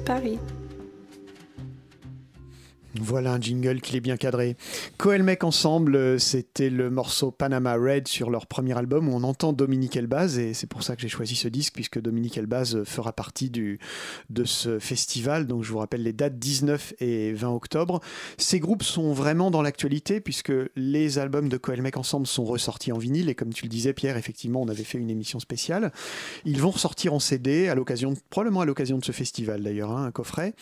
Paris. 0.04 0.38
Voilà 2.98 3.34
un 3.34 3.40
jingle 3.40 3.80
qui 3.80 3.96
est 3.96 4.00
bien 4.00 4.16
cadré. 4.16 4.56
Coelmec 5.06 5.44
ensemble, 5.44 5.94
euh, 5.94 6.18
c'était 6.18 6.68
le 6.68 6.90
morceau 6.90 7.30
Panama 7.30 7.76
Red 7.76 8.08
sur 8.08 8.28
leur 8.28 8.48
premier 8.48 8.76
album 8.76 9.08
où 9.08 9.12
on 9.12 9.22
entend 9.22 9.52
Dominique 9.52 9.94
Elbaz 9.94 10.36
et 10.36 10.52
c'est 10.52 10.66
pour 10.66 10.82
ça 10.82 10.96
que 10.96 11.02
j'ai 11.02 11.06
choisi 11.06 11.36
ce 11.36 11.46
disque 11.46 11.74
puisque 11.74 12.00
Dominique 12.00 12.36
Elbaz 12.36 12.82
fera 12.82 13.12
partie 13.12 13.48
du, 13.48 13.78
de 14.30 14.42
ce 14.42 14.80
festival. 14.80 15.46
Donc 15.46 15.62
je 15.62 15.70
vous 15.70 15.78
rappelle 15.78 16.02
les 16.02 16.12
dates 16.12 16.40
19 16.40 16.94
et 16.98 17.32
20 17.34 17.50
octobre. 17.50 18.00
Ces 18.36 18.58
groupes 18.58 18.82
sont 18.82 19.12
vraiment 19.12 19.52
dans 19.52 19.62
l'actualité 19.62 20.20
puisque 20.20 20.52
les 20.74 21.20
albums 21.20 21.48
de 21.48 21.56
Coelmec 21.56 21.96
ensemble 21.96 22.26
sont 22.26 22.44
ressortis 22.44 22.90
en 22.90 22.98
vinyle 22.98 23.28
et 23.28 23.36
comme 23.36 23.54
tu 23.54 23.62
le 23.62 23.68
disais 23.68 23.92
Pierre, 23.92 24.16
effectivement 24.16 24.60
on 24.60 24.68
avait 24.68 24.82
fait 24.82 24.98
une 24.98 25.10
émission 25.10 25.38
spéciale. 25.38 25.92
Ils 26.44 26.60
vont 26.60 26.70
ressortir 26.70 27.14
en 27.14 27.20
CD 27.20 27.68
à 27.68 27.76
l'occasion, 27.76 28.14
probablement 28.28 28.62
à 28.62 28.66
l'occasion 28.66 28.98
de 28.98 29.04
ce 29.04 29.12
festival 29.12 29.62
d'ailleurs, 29.62 29.92
hein, 29.92 30.06
un 30.06 30.10
coffret. 30.10 30.54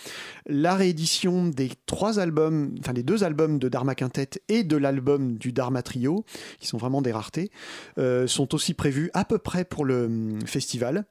La 0.44 0.74
réédition 0.74 1.46
des 1.46 1.70
trois 1.86 2.18
albums, 2.18 2.74
enfin 2.80 2.92
les 2.92 3.02
deux 3.02 3.24
albums 3.24 3.58
de 3.58 3.70
Dharma 3.70 3.94
Quintet 3.94 4.33
et 4.48 4.64
de 4.64 4.76
l'album 4.76 5.36
du 5.36 5.52
Dharma 5.52 5.82
Trio, 5.82 6.24
qui 6.58 6.66
sont 6.66 6.78
vraiment 6.78 7.02
des 7.02 7.12
raretés, 7.12 7.50
euh, 7.98 8.26
sont 8.26 8.54
aussi 8.54 8.74
prévus 8.74 9.10
à 9.14 9.24
peu 9.24 9.38
près 9.38 9.64
pour 9.64 9.84
le 9.84 10.04
hum, 10.04 10.46
festival. 10.46 11.06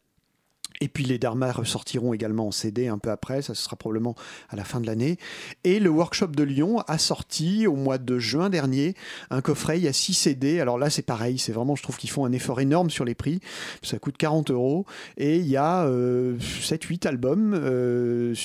Et 0.83 0.89
puis 0.89 1.05
les 1.05 1.17
Dharma 1.17 1.49
ressortiront 1.49 2.11
également 2.11 2.47
en 2.47 2.51
CD 2.51 2.89
un 2.89 2.97
peu 2.97 3.09
après, 3.09 3.41
ça 3.41 3.55
sera 3.55 3.77
probablement 3.77 4.15
à 4.49 4.57
la 4.57 4.65
fin 4.65 4.81
de 4.81 4.85
l'année. 4.85 5.17
Et 5.63 5.79
le 5.79 5.89
workshop 5.89 6.27
de 6.27 6.43
Lyon 6.43 6.81
a 6.89 6.97
sorti 6.97 7.67
au 7.67 7.75
mois 7.77 7.97
de 7.97 8.19
juin 8.19 8.49
dernier 8.49 8.93
un 9.29 9.39
coffret, 9.39 9.79
il 9.79 9.85
y 9.85 9.87
a 9.87 9.93
6 9.93 10.13
CD. 10.13 10.59
Alors 10.59 10.77
là 10.77 10.89
c'est 10.89 11.01
pareil, 11.01 11.39
c'est 11.39 11.53
vraiment, 11.53 11.77
je 11.77 11.83
trouve 11.83 11.95
qu'ils 11.95 12.09
font 12.09 12.25
un 12.25 12.33
effort 12.33 12.59
énorme 12.59 12.89
sur 12.89 13.05
les 13.05 13.15
prix. 13.15 13.39
Ça 13.81 13.97
coûte 13.97 14.17
40 14.17 14.51
euros. 14.51 14.85
Et 15.15 15.37
il 15.37 15.47
y 15.47 15.55
a 15.55 15.87
7-8 15.87 17.07
albums, 17.07 17.53
euh, 17.55 18.35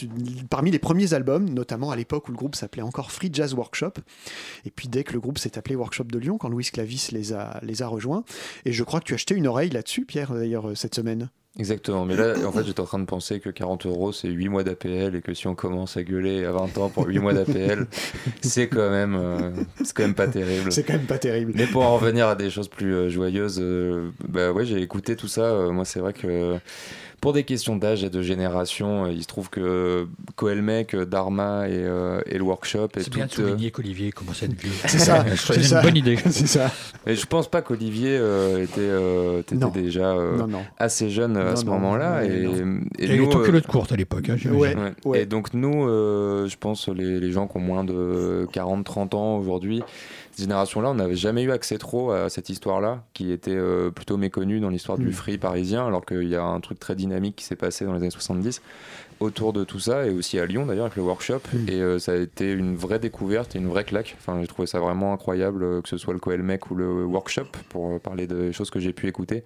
parmi 0.49 0.70
les 0.70 0.78
premiers 0.78 1.14
albums, 1.14 1.51
notamment 1.51 1.91
à 1.91 1.97
l'époque 1.97 2.28
où 2.28 2.30
le 2.30 2.36
groupe 2.36 2.55
s'appelait 2.55 2.82
encore 2.82 3.11
Free 3.11 3.30
Jazz 3.32 3.53
Workshop. 3.53 3.95
Et 4.64 4.70
puis 4.70 4.86
dès 4.86 5.03
que 5.03 5.12
le 5.12 5.18
groupe 5.18 5.39
s'est 5.39 5.59
appelé 5.59 5.74
Workshop 5.74 6.05
de 6.05 6.20
Lyon, 6.20 6.39
quand 6.39 6.51
Louis 6.51 6.68
Clavis 6.72 7.09
les 7.11 7.32
a, 7.32 7.59
les 7.64 7.82
a 7.82 7.89
rejoints. 7.89 8.22
Et 8.64 8.70
je 8.70 8.84
crois 8.84 9.01
que 9.01 9.07
tu 9.07 9.14
as 9.14 9.16
acheté 9.16 9.34
une 9.34 9.49
oreille 9.49 9.70
là-dessus, 9.70 10.05
Pierre, 10.05 10.32
d'ailleurs, 10.32 10.70
cette 10.76 10.95
semaine. 10.95 11.30
Exactement, 11.59 12.04
mais 12.04 12.14
là, 12.14 12.34
en 12.46 12.52
fait, 12.52 12.62
j'étais 12.62 12.78
en 12.78 12.84
train 12.84 13.00
de 13.00 13.04
penser 13.04 13.40
que 13.40 13.50
40 13.50 13.86
euros, 13.86 14.12
c'est 14.12 14.28
8 14.28 14.48
mois 14.48 14.62
d'APL 14.62 15.16
et 15.16 15.20
que 15.20 15.34
si 15.34 15.48
on 15.48 15.56
commence 15.56 15.96
à 15.96 16.04
gueuler 16.04 16.44
à 16.44 16.52
20 16.52 16.78
ans 16.78 16.88
pour 16.88 17.09
8 17.09 17.18
mois 17.18 17.32
d'APL, 17.32 17.88
c'est 18.42 18.68
quand 18.68 18.90
même, 18.90 19.16
euh, 19.16 19.50
c'est 19.82 19.92
quand 19.92 20.04
même 20.04 20.14
pas 20.14 20.28
terrible. 20.28 20.70
C'est 20.70 20.84
quand 20.84 20.92
même 20.92 21.06
pas 21.06 21.18
terrible. 21.18 21.54
Mais 21.56 21.66
pour 21.66 21.82
en 21.82 21.96
revenir 21.96 22.28
à 22.28 22.36
des 22.36 22.48
choses 22.48 22.68
plus 22.68 22.94
euh, 22.94 23.09
joyeuses, 23.09 23.59
euh, 23.61 24.11
bah 24.28 24.52
ouais, 24.52 24.64
j'ai 24.64 24.80
écouté 24.80 25.16
tout 25.16 25.26
ça. 25.26 25.52
moi, 25.72 25.84
c'est 25.84 25.98
vrai 25.98 26.12
que 26.12 26.59
pour 27.20 27.32
des 27.32 27.44
questions 27.44 27.76
d'âge 27.76 28.04
et 28.04 28.10
de 28.10 28.22
génération, 28.22 29.04
euh, 29.06 29.12
il 29.12 29.22
se 29.22 29.26
trouve 29.26 29.50
que 29.50 30.06
Coelmec, 30.36 30.94
euh, 30.94 31.04
Dharma 31.04 31.68
et, 31.68 31.72
euh, 31.74 32.20
et 32.26 32.38
le 32.38 32.44
workshop. 32.44 32.88
C'est 32.96 33.12
bien 33.12 33.26
de 33.26 33.32
souligner 33.32 33.70
qu'Olivier 33.70 34.12
commence 34.12 34.42
à 34.42 34.46
être 34.46 34.60
vieux. 34.60 34.70
C'est 34.86 34.98
ça, 34.98 35.24
c'est 35.36 35.70
une 35.74 35.82
bonne 35.82 35.96
idée. 35.96 36.16
C'est 36.30 36.46
ça. 36.46 36.70
Et 37.06 37.14
je 37.16 37.26
pense 37.26 37.48
pas 37.48 37.62
qu'Olivier 37.62 38.16
était, 38.62 38.90
était 39.40 39.70
déjà 39.70 40.14
Non, 40.14 40.46
non. 40.46 40.62
assez 40.78 41.10
jeune 41.10 41.36
à 41.36 41.56
ce 41.56 41.64
moment-là. 41.64 42.24
Et, 42.24 42.28
et 42.98 43.04
Et 43.04 43.14
il 43.14 43.22
nous, 43.22 43.30
euh, 43.30 43.44
culotte 43.44 43.66
courte 43.66 43.92
à 43.92 43.96
l'époque, 43.96 44.28
hein, 44.28 44.36
j'imagine. 44.36 44.60
Ouais. 44.60 44.74
Ouais. 44.76 44.92
Ouais. 45.04 45.22
Et 45.22 45.26
donc 45.26 45.54
nous, 45.54 45.86
euh, 45.88 46.46
je 46.48 46.56
pense 46.56 46.88
les, 46.88 47.20
les 47.20 47.32
gens 47.32 47.46
qui 47.46 47.56
ont 47.56 47.60
moins 47.60 47.84
de 47.84 48.46
40-30 48.52 49.14
ans 49.16 49.36
aujourd'hui, 49.38 49.82
cette 50.39 50.45
génération-là, 50.45 50.91
on 50.91 50.95
n'avait 50.95 51.16
jamais 51.16 51.43
eu 51.43 51.51
accès 51.51 51.78
trop 51.78 52.12
à 52.12 52.28
cette 52.28 52.49
histoire-là, 52.49 53.03
qui 53.12 53.32
était 53.32 53.51
euh, 53.51 53.91
plutôt 53.91 54.16
méconnue 54.16 54.61
dans 54.61 54.68
l'histoire 54.68 54.99
Mm. 54.99 55.05
du 55.05 55.12
free 55.12 55.39
parisien, 55.39 55.86
alors 55.86 56.05
qu'il 56.07 56.28
y 56.28 56.36
a 56.36 56.43
un 56.43 56.61
truc 56.61 56.78
très 56.78 56.95
dynamique 56.95 57.36
qui 57.36 57.45
s'est 57.45 57.57
passé 57.57 57.84
dans 57.84 57.93
les 57.93 57.99
années 57.99 58.11
70 58.11 58.62
autour 59.20 59.53
de 59.53 59.64
tout 59.64 59.80
ça, 59.80 60.07
et 60.07 60.11
aussi 60.11 60.39
à 60.39 60.47
Lyon 60.47 60.66
d'ailleurs 60.66 60.86
avec 60.86 60.97
le 60.97 61.03
workshop. 61.03 61.41
Mm. 61.53 61.68
Et 61.68 61.80
euh, 61.80 61.99
ça 61.99 62.12
a 62.12 62.16
été 62.16 62.53
une 62.53 62.76
vraie 62.76 63.01
découverte 63.01 63.57
et 63.57 63.59
une 63.59 63.66
vraie 63.66 63.84
claque. 63.84 64.16
Enfin, 64.20 64.39
j'ai 64.41 64.47
trouvé 64.47 64.66
ça 64.66 64.78
vraiment 64.78 65.12
incroyable, 65.12 65.64
euh, 65.64 65.82
que 65.82 65.89
ce 65.89 65.97
soit 65.97 66.14
le 66.14 66.20
Coelmec 66.20 66.70
ou 66.70 66.76
le 66.76 67.05
workshop, 67.05 67.49
pour 67.68 67.99
parler 68.01 68.26
des 68.26 68.53
choses 68.53 68.70
que 68.70 68.78
j'ai 68.78 68.93
pu 68.93 69.09
écouter. 69.09 69.43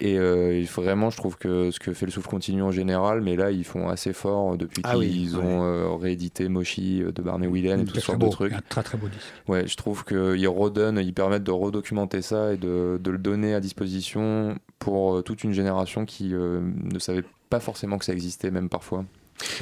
Et 0.00 0.18
euh, 0.18 0.64
vraiment, 0.74 1.10
je 1.10 1.16
trouve 1.16 1.36
que 1.36 1.70
ce 1.70 1.78
que 1.78 1.92
fait 1.92 2.06
le 2.06 2.12
souffle 2.12 2.28
continue 2.28 2.62
en 2.62 2.70
général, 2.70 3.20
mais 3.20 3.36
là 3.36 3.50
ils 3.50 3.64
font 3.64 3.88
assez 3.88 4.12
fort 4.12 4.56
depuis 4.56 4.82
Ah 4.84 4.94
qu'ils 4.96 5.36
ont 5.36 5.64
euh, 5.64 5.94
réédité 5.94 6.48
Moshi 6.48 7.02
euh, 7.02 7.12
de 7.12 7.22
Barney 7.22 7.46
Whelan 7.46 7.80
et 7.80 7.84
très 7.84 8.00
sortes 8.00 8.18
beau, 8.18 8.26
de 8.26 8.32
trucs. 8.32 8.52
Un 8.52 8.60
très 8.68 8.82
très 8.82 8.98
beau 8.98 9.08
disque. 9.08 9.32
Ouais, 9.48 9.66
je 9.66 9.76
trouve 9.76 10.04
qu'ils 10.04 10.48
redonnent, 10.48 10.98
ils 10.98 11.14
permettent 11.14 11.44
de 11.44 11.50
redocumenter 11.50 12.22
ça 12.22 12.52
et 12.52 12.56
de, 12.56 12.98
de 13.02 13.10
le 13.10 13.18
donner 13.18 13.54
à 13.54 13.60
disposition 13.60 14.56
pour 14.78 15.16
euh, 15.16 15.22
toute 15.22 15.44
une 15.44 15.52
génération 15.52 16.04
qui 16.04 16.34
euh, 16.34 16.60
ne 16.60 16.98
savait 16.98 17.24
pas 17.50 17.60
forcément 17.60 17.98
que 17.98 18.04
ça 18.04 18.12
existait, 18.12 18.50
même 18.50 18.68
parfois. 18.68 19.04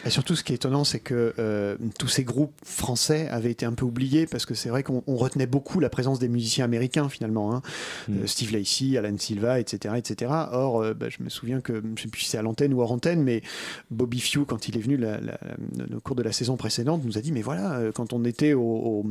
Et 0.05 0.11
surtout, 0.11 0.37
ce 0.37 0.43
qui 0.45 0.53
est 0.53 0.57
étonnant, 0.57 0.85
c'est 0.85 1.01
que 1.01 1.35
euh, 1.39 1.77
tous 1.99 2.09
ces 2.09 2.25
groupes 2.25 2.55
français 2.65 3.29
avaient 3.29 3.51
été 3.51 3.67
un 3.67 3.73
peu 3.73 3.85
oubliés 3.85 4.27
parce 4.27 4.47
que 4.47 4.55
c'est 4.55 4.69
vrai 4.69 4.83
qu'on 4.83 5.03
on 5.07 5.17
retenait 5.17 5.47
beaucoup 5.47 5.81
la 5.81 5.89
présence 5.91 6.19
des 6.19 6.29
musiciens 6.29 6.65
américains 6.65 7.09
finalement. 7.09 7.55
hein. 7.55 7.63
Mm. 8.09 8.19
Euh, 8.23 8.27
Steve 8.27 8.53
Lacey, 8.53 8.97
Alan 8.97 9.17
Silva, 9.19 9.61
etc. 9.61 9.95
etc. 9.97 10.31
Or, 10.53 10.83
euh, 10.83 10.95
bah, 10.95 11.07
je 11.09 11.23
me 11.23 11.29
souviens 11.29 11.61
que, 11.61 11.83
je 11.97 12.03
sais 12.03 12.09
plus 12.09 12.23
si 12.23 12.31
c'est 12.31 12.39
à 12.39 12.43
l'antenne 12.43 12.73
ou 12.75 12.81
hors 12.83 12.93
antenne, 12.93 13.23
mais 13.23 13.43
Bobby 13.91 14.21
Few, 14.21 14.45
quand 14.45 14.69
il 14.69 14.77
est 14.77 14.81
venu 14.81 14.97
la- 14.97 15.21
la- 15.21 15.39
la- 15.41 15.97
au 15.97 16.01
cours 16.01 16.17
de 16.17 16.23
la 16.23 16.33
saison 16.33 16.57
précédente, 16.57 17.03
nous 17.05 17.19
a 17.19 17.21
dit 17.21 17.33
Mais 17.33 17.43
voilà, 17.43 17.81
quand 17.95 18.13
on 18.13 18.25
était 18.25 18.53
au, 18.53 18.63
au- 18.63 19.07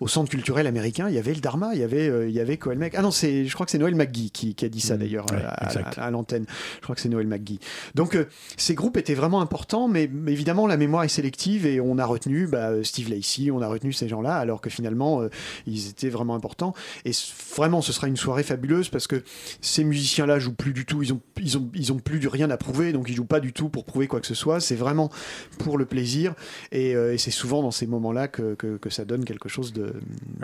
au 0.00 0.08
centre 0.08 0.30
culturel 0.30 0.66
américain, 0.66 1.08
il 1.08 1.14
y 1.14 1.18
avait 1.18 1.34
le 1.34 1.40
Dharma, 1.40 1.70
il 1.74 1.80
y 1.80 1.84
avait, 1.84 2.28
il 2.28 2.34
y 2.34 2.40
avait 2.40 2.56
Coelmec. 2.56 2.94
Ah 2.96 3.02
non, 3.02 3.10
je 3.10 3.52
crois 3.54 3.66
que 3.66 3.72
c'est 3.72 3.78
Noël 3.78 3.94
McGee 3.94 4.30
qui, 4.30 4.54
qui 4.54 4.64
a 4.64 4.68
dit 4.68 4.80
ça 4.80 4.94
Mm. 4.96 4.98
d'ailleurs 4.98 5.26
Ouais, 5.32 5.42
à- 5.44 6.04
à, 6.06 6.10
l'antenne. 6.10 6.44
Je 6.76 6.80
crois 6.82 6.94
que 6.94 7.00
c'est 7.00 7.08
Noël 7.08 7.26
McGee. 7.26 7.58
Donc 7.94 8.16
ces 8.56 8.74
groupes 8.74 8.96
étaient 8.96 9.14
vraiment 9.14 9.40
importants, 9.40 9.88
mais, 9.88 10.01
mais 10.12 10.32
évidemment 10.32 10.66
la 10.66 10.76
mémoire 10.76 11.04
est 11.04 11.08
sélective 11.08 11.66
et 11.66 11.80
on 11.80 11.98
a 11.98 12.04
retenu 12.04 12.46
bah, 12.46 12.70
Steve 12.82 13.10
Lacey, 13.10 13.50
on 13.50 13.60
a 13.60 13.68
retenu 13.68 13.92
ces 13.92 14.08
gens-là, 14.08 14.36
alors 14.36 14.60
que 14.60 14.70
finalement 14.70 15.22
euh, 15.22 15.28
ils 15.66 15.88
étaient 15.88 16.08
vraiment 16.08 16.34
importants. 16.34 16.74
Et 17.04 17.12
vraiment, 17.56 17.82
ce 17.82 17.92
sera 17.92 18.08
une 18.08 18.16
soirée 18.16 18.42
fabuleuse 18.42 18.88
parce 18.88 19.06
que 19.06 19.22
ces 19.60 19.84
musiciens-là 19.84 20.38
jouent 20.38 20.54
plus 20.54 20.72
du 20.72 20.84
tout, 20.84 21.02
ils 21.02 21.12
ont, 21.12 21.20
ils 21.40 21.58
ont, 21.58 21.70
ils 21.74 21.92
ont 21.92 21.98
plus 21.98 22.20
de 22.20 22.28
rien 22.28 22.50
à 22.50 22.56
prouver, 22.56 22.92
donc 22.92 23.08
ils 23.08 23.14
jouent 23.14 23.24
pas 23.24 23.40
du 23.40 23.52
tout 23.52 23.68
pour 23.68 23.84
prouver 23.84 24.06
quoi 24.06 24.20
que 24.20 24.26
ce 24.26 24.34
soit. 24.34 24.60
C'est 24.60 24.74
vraiment 24.74 25.10
pour 25.58 25.78
le 25.78 25.86
plaisir 25.86 26.34
et, 26.70 26.94
euh, 26.94 27.14
et 27.14 27.18
c'est 27.18 27.30
souvent 27.30 27.62
dans 27.62 27.70
ces 27.70 27.86
moments-là 27.86 28.28
que, 28.28 28.54
que, 28.54 28.76
que 28.76 28.90
ça 28.90 29.04
donne 29.04 29.24
quelque 29.24 29.48
chose 29.48 29.72
de, 29.72 29.94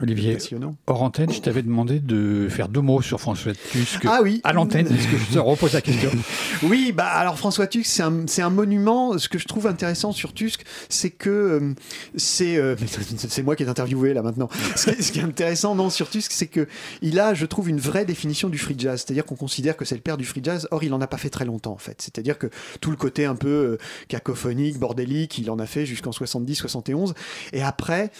Olivier. 0.00 0.34
passionnant. 0.34 0.76
Hors 0.86 1.02
antenne, 1.02 1.32
je 1.32 1.40
t'avais 1.40 1.62
demandé 1.62 2.00
de 2.00 2.48
faire 2.48 2.68
deux 2.68 2.80
mots 2.80 3.02
sur 3.02 3.20
François 3.20 3.52
Tusk. 3.54 4.04
Ah 4.06 4.20
oui. 4.22 4.40
À 4.44 4.52
l'antenne, 4.52 4.86
est-ce 4.86 5.08
que 5.08 5.16
je 5.16 5.34
te 5.34 5.38
repose 5.38 5.72
la 5.72 5.80
question? 5.80 6.10
Oui, 6.62 6.92
bah 6.92 7.06
alors 7.06 7.38
François 7.38 7.66
Tusk, 7.66 7.86
c'est 7.86 8.02
un, 8.02 8.24
un 8.38 8.50
monument. 8.50 9.16
Ce 9.18 9.28
que 9.28 9.38
je 9.38 9.46
trouve 9.48 9.66
intéressant 9.66 10.12
sur 10.12 10.32
Tusk, 10.32 10.64
c'est 10.88 11.10
que 11.10 11.30
euh, 11.30 11.74
c'est 12.16 12.56
euh, 12.56 12.76
c'est 13.16 13.42
moi 13.42 13.56
qui 13.56 13.64
ai 13.64 13.68
interviewé 13.68 14.14
là 14.14 14.22
maintenant. 14.22 14.48
Ce 14.76 14.90
qui, 14.90 15.18
est, 15.18 15.22
est 15.22 15.24
intéressant 15.24 15.74
non 15.74 15.90
sur 15.90 16.08
Tusk, 16.08 16.30
c'est 16.32 16.46
que 16.46 16.68
il 17.02 17.18
a, 17.18 17.34
je 17.34 17.46
trouve, 17.46 17.68
une 17.68 17.80
vraie 17.80 18.04
définition 18.04 18.48
du 18.48 18.58
free 18.58 18.76
jazz. 18.78 19.02
C'est-à-dire 19.04 19.24
qu'on 19.24 19.36
considère 19.36 19.76
que 19.76 19.84
c'est 19.84 19.94
le 19.94 20.00
père 20.00 20.16
du 20.16 20.24
free 20.24 20.40
jazz. 20.42 20.68
Or, 20.70 20.84
il 20.84 20.94
en 20.94 21.00
a 21.00 21.06
pas 21.06 21.16
fait 21.16 21.30
très 21.30 21.44
longtemps 21.44 21.72
en 21.72 21.78
fait. 21.78 22.00
C'est-à-dire 22.00 22.38
que 22.38 22.48
tout 22.80 22.90
le 22.90 22.96
côté 22.96 23.24
un 23.24 23.34
peu 23.34 23.48
euh, 23.48 23.78
cacophonique, 24.08 24.78
bordélique, 24.78 25.38
il 25.38 25.50
en 25.50 25.58
a 25.58 25.66
fait 25.66 25.86
jusqu'en 25.86 26.12
70, 26.12 26.54
71. 26.54 27.14
Et 27.52 27.62
après, 27.62 28.10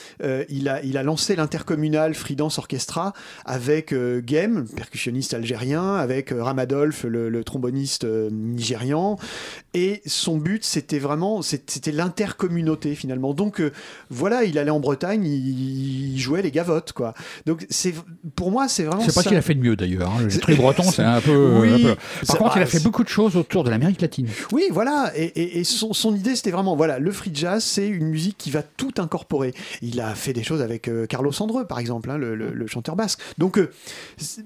il 0.48 0.68
a 0.68 0.82
il 0.82 0.96
a 0.96 1.02
lancé 1.02 1.36
l'intercommunal 1.36 2.14
Free 2.14 2.36
Dance 2.36 2.58
Orchestra 2.58 3.12
avec 3.44 3.94
Game, 3.94 4.66
percussionniste 4.68 5.34
algérien, 5.34 5.94
avec 5.94 6.32
Ramadolf, 6.36 7.04
le, 7.04 7.44
tromboniste 7.44 8.04
nigérian. 8.04 9.18
Et 9.74 10.02
son 10.06 10.38
but, 10.38 10.64
c'était 10.64 10.98
c'est- 11.42 11.68
c'était 11.70 11.92
l'intercommunauté 11.92 12.94
finalement. 12.94 13.34
Donc 13.34 13.60
euh, 13.60 13.72
voilà, 14.10 14.44
il 14.44 14.58
allait 14.58 14.70
en 14.70 14.80
Bretagne, 14.80 15.24
il, 15.24 16.12
il 16.14 16.18
jouait 16.18 16.42
les 16.42 16.50
gavottes, 16.50 16.92
quoi. 16.92 17.14
Donc 17.46 17.66
c'est, 17.70 17.94
pour 18.36 18.50
moi, 18.50 18.68
c'est 18.68 18.84
vraiment 18.84 19.02
C'est 19.02 19.14
pas 19.14 19.22
ce 19.22 19.28
qu'il 19.28 19.36
a 19.36 19.42
fait 19.42 19.54
de 19.54 19.60
mieux 19.60 19.76
d'ailleurs. 19.76 20.10
hein. 20.10 20.22
Le 20.22 20.38
tri 20.38 20.54
breton, 20.54 20.82
c'est 20.84 21.02
un 21.02 21.20
peu. 21.20 21.60
Oui, 21.60 21.72
un 21.88 21.94
peu- 21.94 22.00
c'est- 22.20 22.26
Par 22.26 22.38
contre, 22.38 22.56
il 22.56 22.62
a 22.62 22.66
fait 22.66 22.82
beaucoup 22.82 23.04
de 23.04 23.08
choses 23.08 23.36
autour 23.36 23.64
de 23.64 23.70
l'Amérique 23.70 24.00
latine. 24.00 24.28
Oui, 24.52 24.64
voilà. 24.70 25.12
Et, 25.16 25.24
et- 25.24 25.58
et 25.60 25.64
son, 25.64 25.92
son 25.92 26.14
idée, 26.14 26.36
c'était 26.36 26.50
vraiment, 26.50 26.76
voilà, 26.76 26.98
le 26.98 27.10
free 27.12 27.30
jazz, 27.32 27.62
c'est 27.64 27.86
une 27.86 28.08
musique 28.08 28.36
qui 28.38 28.50
va 28.50 28.62
tout 28.62 28.92
incorporer. 28.98 29.54
Il 29.82 30.00
a 30.00 30.14
fait 30.14 30.32
des 30.32 30.42
choses 30.42 30.60
avec 30.62 30.88
euh, 30.88 31.06
Carlos 31.06 31.32
Sandreux, 31.32 31.66
par 31.66 31.78
exemple, 31.78 32.10
hein, 32.10 32.18
le, 32.18 32.34
le- 32.34 32.52
le 32.52 32.66
chanteur 32.66 32.96
basque. 32.96 33.20
Donc, 33.38 33.58
euh, 33.58 33.70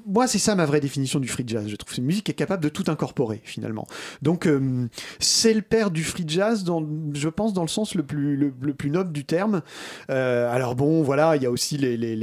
moi, 0.07 0.27
c'est 0.27 0.39
ça 0.39 0.55
ma 0.55 0.67
vraie 0.67 0.81
définition 0.81 1.21
du 1.21 1.29
free 1.29 1.45
jazz. 1.47 1.65
Je 1.69 1.77
trouve 1.77 1.89
que 1.89 1.95
c'est 1.95 2.01
une 2.01 2.07
musique 2.07 2.25
qui 2.25 2.31
est 2.33 2.35
capable 2.35 2.63
de 2.63 2.69
tout 2.69 2.85
incorporer, 2.89 3.41
finalement. 3.45 3.87
Donc, 4.23 4.47
euh, 4.47 4.87
c'est 5.19 5.55
le 5.55 5.63
père 5.63 5.91
du 5.91 6.05
free 6.05 6.25
jazz, 6.27 6.52
dans, 6.65 6.87
je 7.15 7.29
pense, 7.29 7.53
dans 7.53 7.63
le 7.63 7.69
sens 7.69 7.95
le 7.95 8.03
plus, 8.03 8.37
le, 8.37 8.53
le 8.61 8.75
plus 8.75 8.91
noble 8.91 9.13
du 9.13 9.25
terme. 9.25 9.63
Euh, 10.11 10.53
alors, 10.53 10.75
bon, 10.75 11.03
voilà, 11.03 11.37
il 11.37 11.43
y 11.43 11.47
a 11.47 11.51
aussi 11.51 11.77
les, 11.79 11.97
les, 11.97 12.15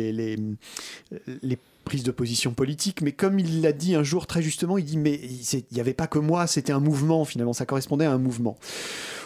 les 1.41 1.57
prises 1.89 2.03
de 2.03 2.11
position 2.11 2.51
politique, 2.53 3.01
mais 3.01 3.11
comme 3.13 3.39
il 3.39 3.61
l'a 3.63 3.71
dit 3.71 3.95
un 3.95 4.03
jour 4.03 4.27
très 4.27 4.43
justement, 4.43 4.77
il 4.77 4.85
dit 4.85 4.97
mais 4.97 5.15
il 5.15 5.63
n'y 5.73 5.81
avait 5.81 5.93
pas 5.95 6.05
que 6.05 6.19
moi, 6.19 6.45
c'était 6.45 6.71
un 6.71 6.79
mouvement 6.79 7.25
finalement, 7.25 7.51
ça 7.53 7.65
correspondait 7.65 8.05
à 8.05 8.11
un 8.11 8.19
mouvement. 8.19 8.57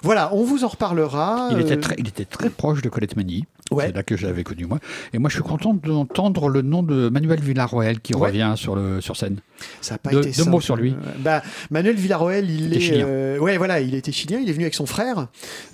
Voilà, 0.01 0.33
on 0.33 0.43
vous 0.43 0.63
en 0.63 0.67
reparlera. 0.69 1.49
Il 1.51 1.59
était 1.61 1.77
euh, 1.77 1.81
très, 1.81 1.95
il 1.97 2.07
était 2.07 2.25
très 2.25 2.49
proche 2.49 2.81
de 2.81 2.89
Colette 2.89 3.15
Mani. 3.17 3.45
Ouais. 3.71 3.87
C'est 3.87 3.95
là 3.95 4.03
que 4.03 4.15
je 4.17 4.27
l'avais 4.27 4.43
connu 4.43 4.65
moi. 4.65 4.79
Et 5.13 5.17
moi, 5.17 5.29
je 5.29 5.35
suis 5.35 5.43
content 5.43 5.73
d'entendre 5.73 6.49
le 6.49 6.61
nom 6.61 6.83
de 6.83 7.07
Manuel 7.09 7.39
Villarroel 7.39 8.01
qui 8.01 8.13
Ouais. 8.13 8.27
revient 8.27 8.53
sur, 8.57 8.75
le, 8.75 8.99
sur 9.01 9.15
scène. 9.15 9.37
Ça 9.79 9.95
a 9.95 9.97
pas 9.97 10.11
Deux- 10.11 10.19
été 10.19 10.27
deux 10.27 10.33
simple. 10.33 10.49
mots 10.49 10.61
sur 10.61 10.75
lui. 10.75 10.93
Bah, 11.19 11.41
Manuel 11.71 11.95
Villarroel, 11.95 12.49
il 12.51 12.67
était 12.67 12.75
est. 12.75 12.79
chilien. 12.81 13.07
euh, 13.07 13.39
ouais, 13.39 13.57
voilà, 13.57 13.79
il 13.79 13.95
était 13.95 14.11
chilien. 14.11 14.39
Il 14.39 14.49
est 14.49 14.51
venu 14.53 14.65
avec 14.65 14.73
son 14.73 14.85
frère, 14.85 15.27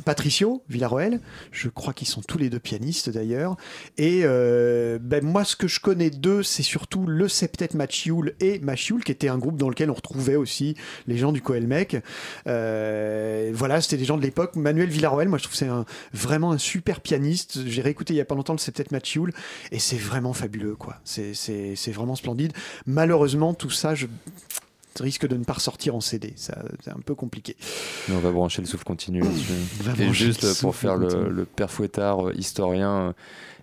Patricio 0.06 0.62
Villarroel. 0.70 1.20
Je 1.52 1.68
crois 1.70 1.94
qu'ils 1.94 2.08
sont 2.08 2.22
tous 2.22 2.38
les 2.38 2.50
deux 2.52 2.60
pianistes 2.60 3.10
d'ailleurs. 3.10 3.58
Et 3.98 4.22
euh, 4.24 5.00
ben, 5.02 5.24
moi, 5.26 5.44
ce 5.44 5.56
que 5.56 5.68
je 5.68 5.80
connais 5.80 6.12
d'eux, 6.12 6.44
c'est 6.44 6.62
surtout 6.64 6.79
le 7.08 7.28
septet 7.28 7.70
Machioul 7.74 8.34
et 8.40 8.60
Machioul, 8.60 9.04
qui 9.04 9.12
était 9.12 9.30
un 9.30 9.38
groupe 9.38 9.58
dans 9.58 9.70
lequel 9.70 9.90
on 9.90 9.94
retrouvait 9.94 10.36
aussi 10.36 10.76
les 11.08 11.18
gens 11.18 11.32
du 11.32 11.42
Coelmec. 11.42 11.98
Euh, 12.48 13.52
voilà, 13.54 13.82
c'était 13.82 13.98
des 13.98 14.06
gens 14.06 14.18
de 14.18 14.22
l'époque. 14.22 14.56
Manuel 14.56 14.90
Villarroel, 14.90 15.30
moi, 15.30 15.38
je 15.38 15.44
trouve 15.44 15.56
c'est 15.56 15.68
un, 15.68 15.86
vraiment 16.14 16.52
un 16.52 16.58
super 16.58 17.02
pianiste. 17.02 17.66
J'ai 17.66 17.82
réécouté 17.82 18.14
il 18.14 18.18
y 18.18 18.22
a 18.22 18.26
pas 18.26 18.36
longtemps 18.36 18.54
le 18.54 18.60
septet 18.60 18.86
Machioul 18.92 19.34
et 19.72 19.80
c'est 19.80 19.98
vraiment 19.98 20.34
fabuleux, 20.34 20.76
quoi. 20.76 20.98
C'est- 21.04 21.34
vraiment 21.92 22.16
splendide. 22.16 22.54
Malheureusement, 22.86 23.54
tout 23.54 23.72
ça, 23.72 23.96
je 23.96 24.06
risque 25.00 25.28
de 25.28 25.36
ne 25.38 25.44
pas 25.44 25.54
ressortir 25.54 25.96
en 25.96 26.02
CD. 26.02 26.34
C'est 26.36 26.54
un 26.54 27.00
peu 27.06 27.16
compliqué. 27.16 27.56
Mais 28.08 28.16
on 28.16 28.20
va 28.20 28.32
brancher 28.32 28.62
le 28.62 28.68
souffle 28.68 28.84
continu 28.84 29.24
Et 30.00 30.14
juste 30.14 30.44
le 30.44 30.54
pour 30.60 30.76
faire 30.76 30.98
le, 30.98 31.30
le 31.30 31.46
père 31.46 31.72
fouettard 31.72 32.28
euh, 32.28 32.34
historien, 32.36 32.92
euh, 33.10 33.14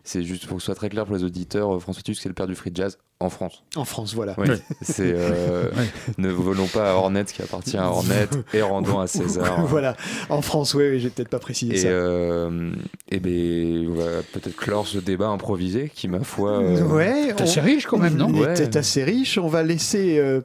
c'est 0.02 0.22
juste 0.22 0.46
pour 0.46 0.56
que 0.56 0.62
ce 0.62 0.66
soit 0.66 0.74
très 0.74 0.88
clair 0.88 1.04
pour 1.04 1.14
les 1.14 1.24
auditeurs, 1.24 1.76
euh, 1.76 1.78
François 1.78 2.02
Tusk 2.02 2.22
c'est 2.22 2.28
le 2.28 2.34
père 2.34 2.46
du 2.46 2.54
free 2.54 2.70
jazz 2.74 2.96
en 3.18 3.30
France. 3.30 3.62
En 3.76 3.86
France, 3.86 4.14
voilà. 4.14 4.34
Oui, 4.36 4.48
c'est 4.82 5.14
euh, 5.14 5.70
Ouais. 5.76 5.86
ne 6.18 6.28
volons 6.28 6.66
pas 6.66 6.90
à 6.90 6.94
Hornet 6.94 7.24
ce 7.26 7.32
qui 7.32 7.40
appartient 7.40 7.76
à 7.78 7.88
Hornet 7.90 8.28
et 8.52 8.60
rendons 8.60 9.00
à 9.00 9.06
César. 9.06 9.64
voilà, 9.66 9.96
en 10.28 10.42
France, 10.42 10.74
oui, 10.74 10.84
oui 10.90 11.00
j'ai 11.00 11.08
peut-être 11.08 11.30
pas 11.30 11.38
précisé 11.38 11.74
Et, 11.74 11.78
ça. 11.78 11.88
euh, 11.88 12.72
et 13.10 13.18
ben, 13.18 13.88
on 13.88 13.94
va 13.94 14.22
peut-être 14.32 14.54
clore 14.54 14.86
ce 14.86 14.98
débat 14.98 15.28
improvisé 15.28 15.90
qui, 15.94 16.08
ma 16.08 16.20
foi, 16.20 16.58
euh, 16.60 16.82
ouais, 16.82 17.28
C'est 17.38 17.42
assez 17.42 17.60
riche 17.60 17.86
quand 17.86 17.96
même, 17.96 18.16
non 18.16 18.28
Il 18.34 18.40
Ouais. 18.42 18.52
était 18.52 18.76
assez 18.76 19.02
riche. 19.02 19.38
On 19.38 19.48
va 19.48 19.62
laisser 19.62 20.18
euh, 20.18 20.42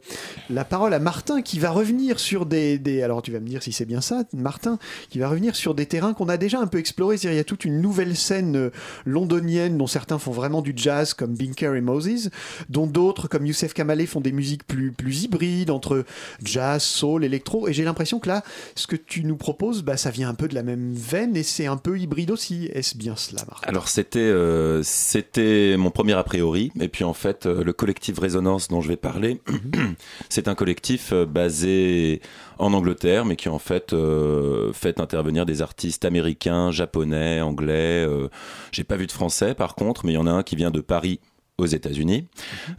la 0.49 0.63
parole 0.63 0.93
à 0.93 0.99
Martin 0.99 1.41
qui 1.41 1.59
va 1.59 1.72
revenir 1.72 2.19
sur 2.19 2.45
des, 2.45 2.78
des- 2.80 3.03
Alors 3.03 3.22
tu 3.22 3.32
vas 3.34 3.41
me 3.41 3.47
dire 3.47 3.61
si 3.63 3.74
c'est 3.74 3.86
bien 3.86 3.99
ça, 3.99 4.24
Martin, 4.34 4.80
qui 5.09 5.19
va 5.19 5.28
revenir 5.28 5.57
sur 5.57 5.76
des 5.76 5.88
terrains 5.88 6.13
qu'on 6.13 6.30
a 6.30 6.38
déjà 6.38 6.59
un 6.61 6.67
peu 6.67 6.78
explorés. 6.80 7.17
C'est-à-dire, 7.17 7.36
il 7.36 7.38
y 7.38 7.41
a 7.41 7.43
toute 7.43 7.65
une 7.65 7.82
nouvelle 7.82 8.15
scène 8.15 8.55
euh, 8.55 8.69
londonienne 9.05 9.78
dont 9.78 9.88
certains 9.88 10.19
font 10.19 10.32
vraiment 10.32 10.61
du 10.61 10.72
jazz 10.76 11.13
comme 11.13 11.36
Binker 11.36 11.76
et 11.76 11.82
Moses, 11.82 12.30
dont 12.70 12.88
d'autres 12.88 13.28
comme 13.28 13.45
Youssef 13.45 13.74
Kamale 13.74 14.05
font 14.07 14.22
des 14.22 14.32
musiques 14.32 14.66
plus, 14.66 14.91
plus 14.91 15.24
hybrides 15.24 15.70
entre 15.70 16.05
jazz, 16.43 16.82
soul, 16.82 17.24
électro. 17.24 17.68
Et 17.68 17.74
j'ai 17.74 17.84
l'impression 17.84 18.20
que 18.20 18.30
là, 18.30 18.43
ce 18.76 18.88
que 18.88 18.95
tu 18.95 19.24
nous 19.24 19.38
proposes, 19.38 19.84
bah, 19.84 19.97
ça 19.97 20.12
vient 20.12 20.30
un 20.30 20.34
peu 20.34 20.47
de 20.47 20.55
la 20.55 20.64
même 20.64 20.93
veine 20.93 21.36
et 21.36 21.43
c'est 21.43 21.68
un 21.68 21.78
peu 21.78 21.99
hybride 21.99 22.32
aussi. 22.32 22.70
Est-ce 22.74 22.97
bien 22.97 23.16
cela, 23.16 23.43
Martin 23.47 23.68
Alors 23.68 23.88
c'était 23.88 24.20
euh, 24.20 24.82
c'était 24.84 25.76
mon 25.78 25.91
premier 25.91 26.14
a 26.14 26.24
priori 26.24 26.72
et 26.80 26.88
puis 26.88 27.03
en 27.03 27.14
fait 27.14 27.45
euh, 27.45 27.64
le 27.64 27.74
collectif 27.74 28.20
Résonance 28.20 28.68
dont 28.68 28.82
je 28.82 28.89
vais 28.89 28.97
parler 28.97 29.41
c'est 30.30 30.47
un 30.47 30.55
collectif 30.55 31.12
euh, 31.14 31.26
basé 31.26 32.22
en 32.57 32.74
Angleterre 32.74 33.26
mais 33.26 33.36
qui 33.36 33.49
en 33.49 33.59
fait 33.59 33.95
fait 34.74 34.99
intervenir 34.99 35.45
des 35.47 35.62
artistes 35.62 36.05
américains, 36.05 36.70
japonais, 36.70 37.41
anglais. 37.41 38.07
J'ai 38.72 38.84
pas 38.84 38.97
vu 38.97 39.07
de 39.07 39.12
français 39.12 39.55
par 39.55 39.74
contre 39.74 40.05
mais 40.05 40.12
il 40.12 40.16
y 40.16 40.20
en 40.20 40.28
a 40.28 40.32
un 40.32 40.43
qui 40.43 40.55
vient 40.55 40.70
de 40.70 40.82
Paris 40.82 41.20
aux 41.62 41.68
États-Unis. 41.68 42.28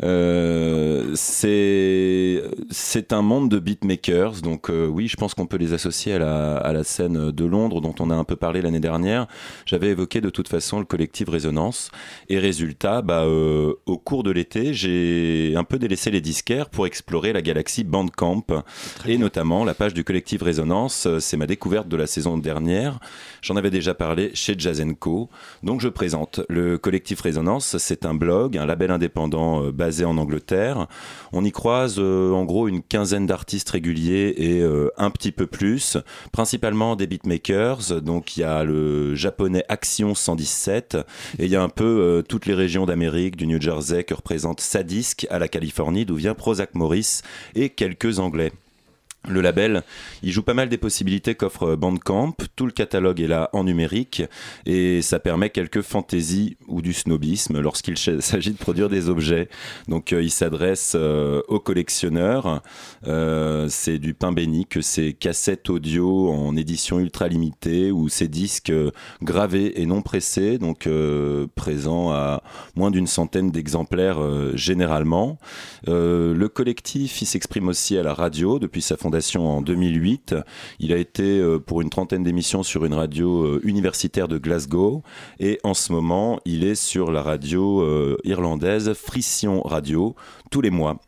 Euh, 0.03 1.12
c'est 1.14 3.12
un 3.12 3.22
monde 3.22 3.49
de 3.49 3.59
beatmakers, 3.59 4.41
donc 4.43 4.70
euh, 4.70 4.87
oui, 4.87 5.09
je 5.09 5.16
pense 5.16 5.35
qu'on 5.35 5.47
peut 5.47 5.57
les 5.57 5.72
associer 5.72 6.14
à 6.14 6.18
la, 6.18 6.57
à 6.57 6.72
la 6.72 6.85
scène 6.85 7.30
de 7.30 7.45
Londres 7.45 7.80
dont 7.80 7.95
on 8.01 8.11
a 8.11 8.14
un 8.14 8.24
peu 8.24 8.37
parlé 8.37 8.61
l'année 8.62 8.80
dernière. 8.80 9.26
J'avais 9.66 9.89
évoqué 9.89 10.20
de 10.20 10.30
toute 10.30 10.49
façon 10.49 10.78
le 10.78 10.85
collectif 10.85 11.28
Résonance 11.28 11.91
et 12.28 12.39
résultat, 12.39 13.03
bah, 13.03 13.24
euh, 13.24 13.74
au 13.87 13.99
cours 13.99 14.22
de 14.22 14.30
l'été, 14.30 14.74
j'ai 14.74 15.55
un 15.57 15.64
peu 15.64 15.78
délaissé 15.78 16.11
les 16.11 16.20
disquaires 16.20 16.68
pour 16.68 16.87
explorer 16.87 17.33
la 17.33 17.43
galaxie 17.43 17.85
Bandcamp 17.85 18.47
et 19.07 19.18
notamment 19.18 19.64
la 19.64 19.74
page 19.74 19.95
du 19.95 20.05
collectif 20.05 20.43
Résonance. 20.43 21.07
Euh, 21.07 21.20
C'est 21.20 21.37
ma 21.37 21.47
découverte 21.47 21.89
de 21.89 21.97
la 21.97 22.07
saison 22.07 22.39
dernière. 22.39 22.99
J'en 23.43 23.57
avais 23.57 23.70
déjà 23.70 23.95
parlé 23.95 24.30
chez 24.35 24.55
Jazz 24.59 24.83
Co. 24.99 25.28
Donc 25.62 25.80
je 25.80 25.89
présente 25.89 26.41
le 26.49 26.78
collectif 26.78 27.20
Résonance. 27.20 27.76
C'est 27.78 28.05
un 28.05 28.14
blog, 28.14 28.57
un 28.57 28.66
label 28.73 28.91
indépendant 28.91 29.62
euh, 29.62 29.73
basé 29.73 30.07
en 30.07 30.16
Angleterre. 30.16 30.87
On 31.33 31.45
y 31.45 31.53
croise 31.53 31.97
euh, 31.99 32.33
en 32.33 32.45
gros 32.45 32.68
une 32.68 32.83
quinzaine 32.83 33.27
d'artistes 33.27 33.68
réguliers 33.68 34.35
et 34.37 34.61
euh, 34.61 34.89
un 34.97 35.11
petit 35.11 35.31
peu 35.31 35.47
plus, 35.47 35.99
principalement 36.33 36.97
des 36.97 37.07
beatmakers. 37.07 38.01
Donc 38.01 38.37
il 38.37 38.41
y 38.41 38.45
a 38.45 38.64
le 38.64 39.14
japonais 39.14 39.64
Action 39.68 40.14
117 40.14 40.97
et 41.39 41.45
il 41.45 41.51
y 41.51 41.57
a 41.57 41.62
un 41.62 41.68
peu 41.68 42.25
toutes 42.29 42.47
les 42.47 42.55
régions 42.55 42.87
d'Amérique, 42.87 43.37
du 43.37 43.47
New 43.47 43.61
Jersey 43.61 44.05
que 44.05 44.14
représente 44.14 44.61
Sadisk 44.61 45.27
à 45.31 45.39
la 45.39 45.49
Californie 45.49 46.07
d'où 46.07 46.16
vient 46.16 46.35
Prozac 46.35 46.75
Morris 46.75 47.20
et 47.55 47.68
quelques 47.68 48.18
anglais. 48.18 48.53
Le 49.29 49.41
label, 49.41 49.85
il 50.25 50.33
joue 50.33 50.43
pas 50.43 50.53
mal 50.53 50.68
des 50.68 50.79
possibilités 50.79 51.37
qu'offre 51.37 51.77
Bandcamp. 51.77 52.35
Tout 52.57 52.66
le 52.66 52.73
catalogue 52.73 53.20
est 53.20 53.29
là 53.29 53.51
en 53.53 53.62
numérique 53.62 54.25
et 54.66 55.01
ça 55.01 55.20
permet 55.20 55.51
quelques 55.51 55.83
fantaisies 55.83 56.57
ou 56.66 56.83
du 56.83 56.93
snobisme 56.93 57.61
lorsqu'il 57.61 57.97
s'agit 58.20 58.51
de 58.51 58.57
produire 58.57 58.89
des 58.89 59.09
objets. 59.09 59.49
Donc 59.87 60.12
euh, 60.12 60.25
il 60.25 60.31
s'adresse 60.31 60.95
euh, 60.97 61.41
aux 61.47 61.61
collectionneurs. 61.61 62.62
Euh, 63.07 63.68
c'est 63.68 64.01
du 64.01 64.12
pain 64.12 64.33
béni 64.33 64.66
que 64.66 64.81
ces 64.81 65.12
cassettes 65.12 65.70
audio 65.70 66.29
en 66.33 66.57
édition 66.57 66.99
ultra 66.99 67.29
limitée 67.29 67.93
ou 67.93 68.09
ces 68.09 68.27
disques 68.27 68.70
euh, 68.70 68.91
gravés 69.23 69.81
et 69.81 69.87
non 69.87 70.03
pressés, 70.03 70.59
donc 70.59 70.89
euh, 70.89 71.47
présents 71.55 72.11
à 72.11 72.43
moins 72.75 72.91
d'une 72.91 73.07
centaine 73.07 73.53
d'exemplaires 73.53 74.20
euh, 74.20 74.57
généralement. 74.57 75.39
Euh, 75.87 76.35
le 76.35 76.49
collectif, 76.49 77.23
il 77.23 77.27
s'exprime 77.27 77.68
aussi 77.68 77.97
à 77.97 78.03
la 78.03 78.14
radio 78.14 78.59
depuis 78.59 78.83
sa 78.83 78.97
fondation 78.97 79.11
en 79.36 79.62
2008. 79.62 80.34
Il 80.80 80.92
a 80.92 80.96
été 80.96 81.38
euh, 81.38 81.58
pour 81.58 81.80
une 81.80 81.90
trentaine 81.90 82.22
d'émissions 82.22 82.62
sur 82.62 82.84
une 82.84 82.94
radio 82.94 83.44
euh, 83.44 83.60
universitaire 83.64 84.28
de 84.28 84.38
Glasgow 84.38 85.02
et 85.38 85.58
en 85.64 85.74
ce 85.74 85.92
moment, 85.92 86.40
il 86.44 86.64
est 86.64 86.74
sur 86.74 87.10
la 87.10 87.22
radio 87.22 87.82
euh, 87.82 88.16
irlandaise 88.24 88.92
Frission 88.94 89.62
Radio 89.62 90.16
tous 90.50 90.60
les 90.60 90.70
mois. 90.70 90.98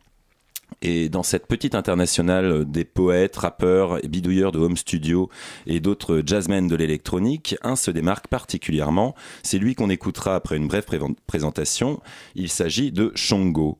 Et 0.81 1.09
dans 1.09 1.23
cette 1.23 1.47
petite 1.47 1.75
internationale 1.75 2.65
des 2.65 2.85
poètes, 2.85 3.37
rappeurs 3.37 3.99
bidouilleurs 4.15 4.51
de 4.51 4.59
home 4.59 4.77
studio 4.77 5.29
et 5.67 5.79
d'autres 5.79 6.21
jazzmen 6.25 6.67
de 6.67 6.75
l'électronique, 6.75 7.55
un 7.63 7.75
se 7.75 7.91
démarque 7.91 8.27
particulièrement. 8.27 9.15
C'est 9.43 9.57
lui 9.57 9.75
qu'on 9.75 9.89
écoutera 9.89 10.35
après 10.35 10.57
une 10.57 10.67
brève 10.67 10.85
présentation. 11.27 12.01
Il 12.35 12.49
s'agit 12.49 12.91
de 12.91 13.11
Shongo. 13.15 13.77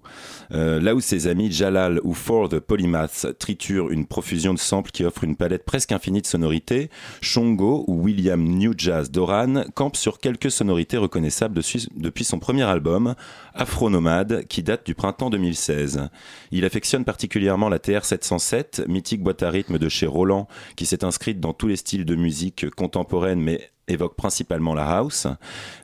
Euh, 0.51 0.79
là 0.79 0.95
où 0.95 0.99
ses 0.99 1.27
amis 1.27 1.51
Jalal 1.51 1.99
ou 2.03 2.13
For 2.13 2.49
the 2.49 2.59
Polymaths 2.59 3.27
triturent 3.39 3.91
une 3.91 4.05
profusion 4.05 4.53
de 4.53 4.59
samples 4.59 4.91
qui 4.91 5.03
offre 5.03 5.23
une 5.23 5.35
palette 5.35 5.65
presque 5.65 5.91
infinie 5.91 6.21
de 6.21 6.27
sonorités, 6.27 6.89
Shongo 7.21 7.85
ou 7.87 8.03
William 8.03 8.41
New 8.43 8.73
Jazz 8.77 9.11
Doran 9.11 9.63
campent 9.73 9.95
sur 9.95 10.19
quelques 10.19 10.51
sonorités 10.51 10.97
reconnaissables 10.97 11.59
depuis 11.95 12.23
son 12.23 12.39
premier 12.39 12.63
album, 12.63 13.15
Afro 13.53 13.89
Nomade, 13.89 14.45
qui 14.47 14.63
date 14.63 14.85
du 14.85 14.95
printemps 14.95 15.29
2016. 15.29 16.09
Il 16.51 16.65
affectionne 16.65 16.84
particulièrement 17.05 17.69
la 17.69 17.79
TR-707, 17.79 18.87
mythique 18.87 19.23
boîte 19.23 19.43
à 19.43 19.49
rythme 19.49 19.77
de 19.77 19.89
chez 19.89 20.05
Roland, 20.05 20.47
qui 20.75 20.85
s'est 20.85 21.03
inscrite 21.03 21.39
dans 21.39 21.53
tous 21.53 21.67
les 21.67 21.75
styles 21.75 22.05
de 22.05 22.15
musique 22.15 22.69
contemporaine, 22.71 23.41
mais 23.41 23.71
évoque 23.87 24.15
principalement 24.15 24.73
la 24.73 24.97
house. 24.97 25.27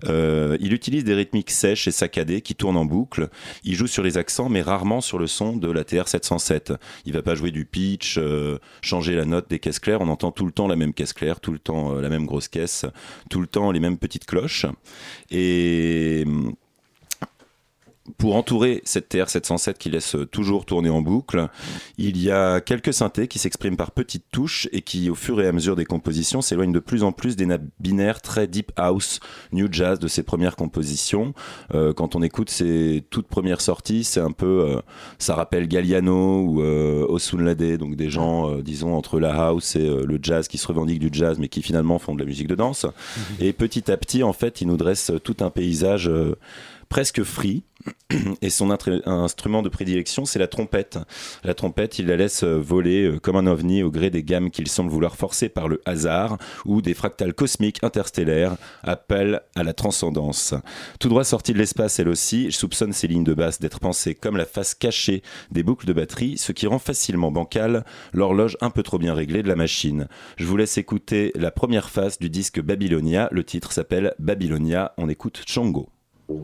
Euh, 0.05 0.57
il 0.59 0.73
utilise 0.73 1.03
des 1.03 1.13
rythmiques 1.13 1.51
sèches 1.51 1.87
et 1.87 1.91
saccadées 1.91 2.41
qui 2.41 2.55
tournent 2.55 2.77
en 2.77 2.85
boucle. 2.85 3.29
Il 3.63 3.75
joue 3.75 3.87
sur 3.87 4.03
les 4.03 4.17
accents, 4.17 4.49
mais 4.49 4.61
rarement 4.61 5.01
sur 5.01 5.19
le 5.19 5.27
son 5.27 5.55
de 5.55 5.69
la 5.69 5.83
TR-707. 5.83 6.77
Il 7.05 7.13
va 7.13 7.21
pas 7.21 7.35
jouer 7.35 7.51
du 7.51 7.65
pitch, 7.65 8.17
euh, 8.17 8.59
changer 8.81 9.15
la 9.15 9.25
note 9.25 9.49
des 9.49 9.59
caisses 9.59 9.79
claires. 9.79 10.01
On 10.01 10.07
entend 10.07 10.31
tout 10.31 10.45
le 10.45 10.51
temps 10.51 10.67
la 10.67 10.75
même 10.75 10.93
caisse 10.93 11.13
claire, 11.13 11.39
tout 11.39 11.51
le 11.51 11.59
temps 11.59 11.95
euh, 11.95 12.01
la 12.01 12.09
même 12.09 12.25
grosse 12.25 12.47
caisse, 12.47 12.85
tout 13.29 13.41
le 13.41 13.47
temps 13.47 13.71
les 13.71 13.79
mêmes 13.79 13.97
petites 13.97 14.25
cloches. 14.25 14.65
Et 15.29 16.23
hum, 16.25 16.53
pour 18.17 18.35
entourer 18.35 18.81
cette 18.83 19.13
TR-707 19.13 19.75
qui 19.75 19.89
laisse 19.89 20.15
toujours 20.31 20.65
tourner 20.65 20.89
en 20.89 21.01
boucle, 21.01 21.49
il 21.97 22.17
y 22.17 22.31
a 22.31 22.59
quelques 22.59 22.93
synthés 22.93 23.27
qui 23.27 23.37
s'expriment 23.37 23.77
par 23.77 23.91
petites 23.91 24.25
touches 24.31 24.67
et 24.71 24.81
qui, 24.81 25.09
au 25.09 25.15
fur 25.15 25.39
et 25.39 25.47
à 25.47 25.51
mesure 25.51 25.75
des 25.75 25.85
compositions, 25.85 26.41
s'éloignent 26.41 26.71
de 26.71 26.79
plus 26.79 27.03
en 27.03 27.11
plus 27.11 27.35
des 27.35 27.45
nappes 27.45 27.65
binaires 27.79 28.21
très 28.21 28.47
deep 28.47 28.71
house, 28.75 29.19
new 29.51 29.67
jazz 29.71 29.99
de 29.99 30.07
ses 30.07 30.23
premières 30.23 30.55
compositions. 30.55 31.33
Euh, 31.73 31.93
quand 31.93 32.15
on 32.15 32.23
écoute 32.23 32.49
ses 32.49 33.03
toutes 33.09 33.27
premières 33.27 33.61
sorties, 33.61 34.03
c'est 34.03 34.19
un 34.19 34.31
peu, 34.31 34.65
euh, 34.65 34.81
ça 35.19 35.35
rappelle 35.35 35.67
Galliano 35.67 36.41
ou 36.41 36.61
euh, 36.61 37.05
Osunlade, 37.07 37.77
donc 37.77 37.95
des 37.95 38.09
gens, 38.09 38.49
euh, 38.49 38.61
disons, 38.61 38.95
entre 38.95 39.19
la 39.19 39.33
house 39.33 39.75
et 39.75 39.87
le 39.87 40.19
jazz 40.21 40.47
qui 40.47 40.57
se 40.57 40.67
revendiquent 40.67 40.99
du 40.99 41.09
jazz, 41.11 41.37
mais 41.39 41.47
qui 41.47 41.61
finalement 41.61 41.99
font 41.99 42.15
de 42.15 42.19
la 42.19 42.25
musique 42.25 42.47
de 42.47 42.55
danse. 42.55 42.85
Et 43.39 43.53
petit 43.53 43.91
à 43.91 43.97
petit, 43.97 44.23
en 44.23 44.33
fait, 44.33 44.61
il 44.61 44.67
nous 44.67 44.77
dresse 44.77 45.11
tout 45.23 45.37
un 45.41 45.49
paysage. 45.49 46.09
Presque 46.91 47.23
free. 47.23 47.63
Et 48.41 48.51
son 48.51 48.69
instrument 48.69 49.63
de 49.63 49.69
prédilection, 49.69 50.25
c'est 50.25 50.37
la 50.37 50.47
trompette. 50.47 50.99
La 51.43 51.53
trompette, 51.53 51.97
il 51.97 52.07
la 52.07 52.17
laisse 52.17 52.43
euh, 52.43 52.59
voler 52.59 53.05
euh, 53.05 53.17
comme 53.17 53.37
un 53.37 53.47
ovni 53.47 53.81
au 53.81 53.89
gré 53.89 54.09
des 54.11 54.23
gammes 54.23 54.51
qu'il 54.51 54.67
semble 54.67 54.91
vouloir 54.91 55.15
forcer 55.15 55.49
par 55.49 55.67
le 55.69 55.81
hasard 55.85 56.37
ou 56.65 56.81
des 56.81 56.93
fractales 56.93 57.33
cosmiques 57.33 57.81
interstellaires 57.81 58.57
appellent 58.83 59.41
à 59.55 59.63
la 59.63 59.73
transcendance. 59.73 60.53
Tout 60.99 61.07
droit 61.07 61.23
sorti 61.23 61.53
de 61.53 61.57
l'espace, 61.57 61.97
elle 61.97 62.09
aussi, 62.09 62.51
je 62.51 62.57
soupçonne 62.57 62.93
ces 62.93 63.07
lignes 63.07 63.23
de 63.23 63.33
basse 63.33 63.59
d'être 63.59 63.79
pensées 63.79 64.13
comme 64.13 64.37
la 64.37 64.45
face 64.45 64.75
cachée 64.75 65.23
des 65.49 65.63
boucles 65.63 65.87
de 65.87 65.93
batterie, 65.93 66.37
ce 66.37 66.51
qui 66.51 66.67
rend 66.67 66.77
facilement 66.77 67.31
bancale 67.31 67.85
l'horloge 68.13 68.57
un 68.59 68.69
peu 68.69 68.83
trop 68.83 68.99
bien 68.99 69.13
réglée 69.13 69.43
de 69.43 69.47
la 69.47 69.55
machine. 69.55 70.07
Je 70.37 70.45
vous 70.45 70.57
laisse 70.57 70.77
écouter 70.77 71.31
la 71.35 71.51
première 71.51 71.89
phase 71.89 72.19
du 72.19 72.29
disque 72.29 72.61
Babylonia. 72.61 73.29
Le 73.31 73.45
titre 73.45 73.71
s'appelle 73.71 74.13
Babylonia. 74.19 74.93
On 74.97 75.07
écoute 75.07 75.41
Chango. 75.47 75.89
De 76.31 76.37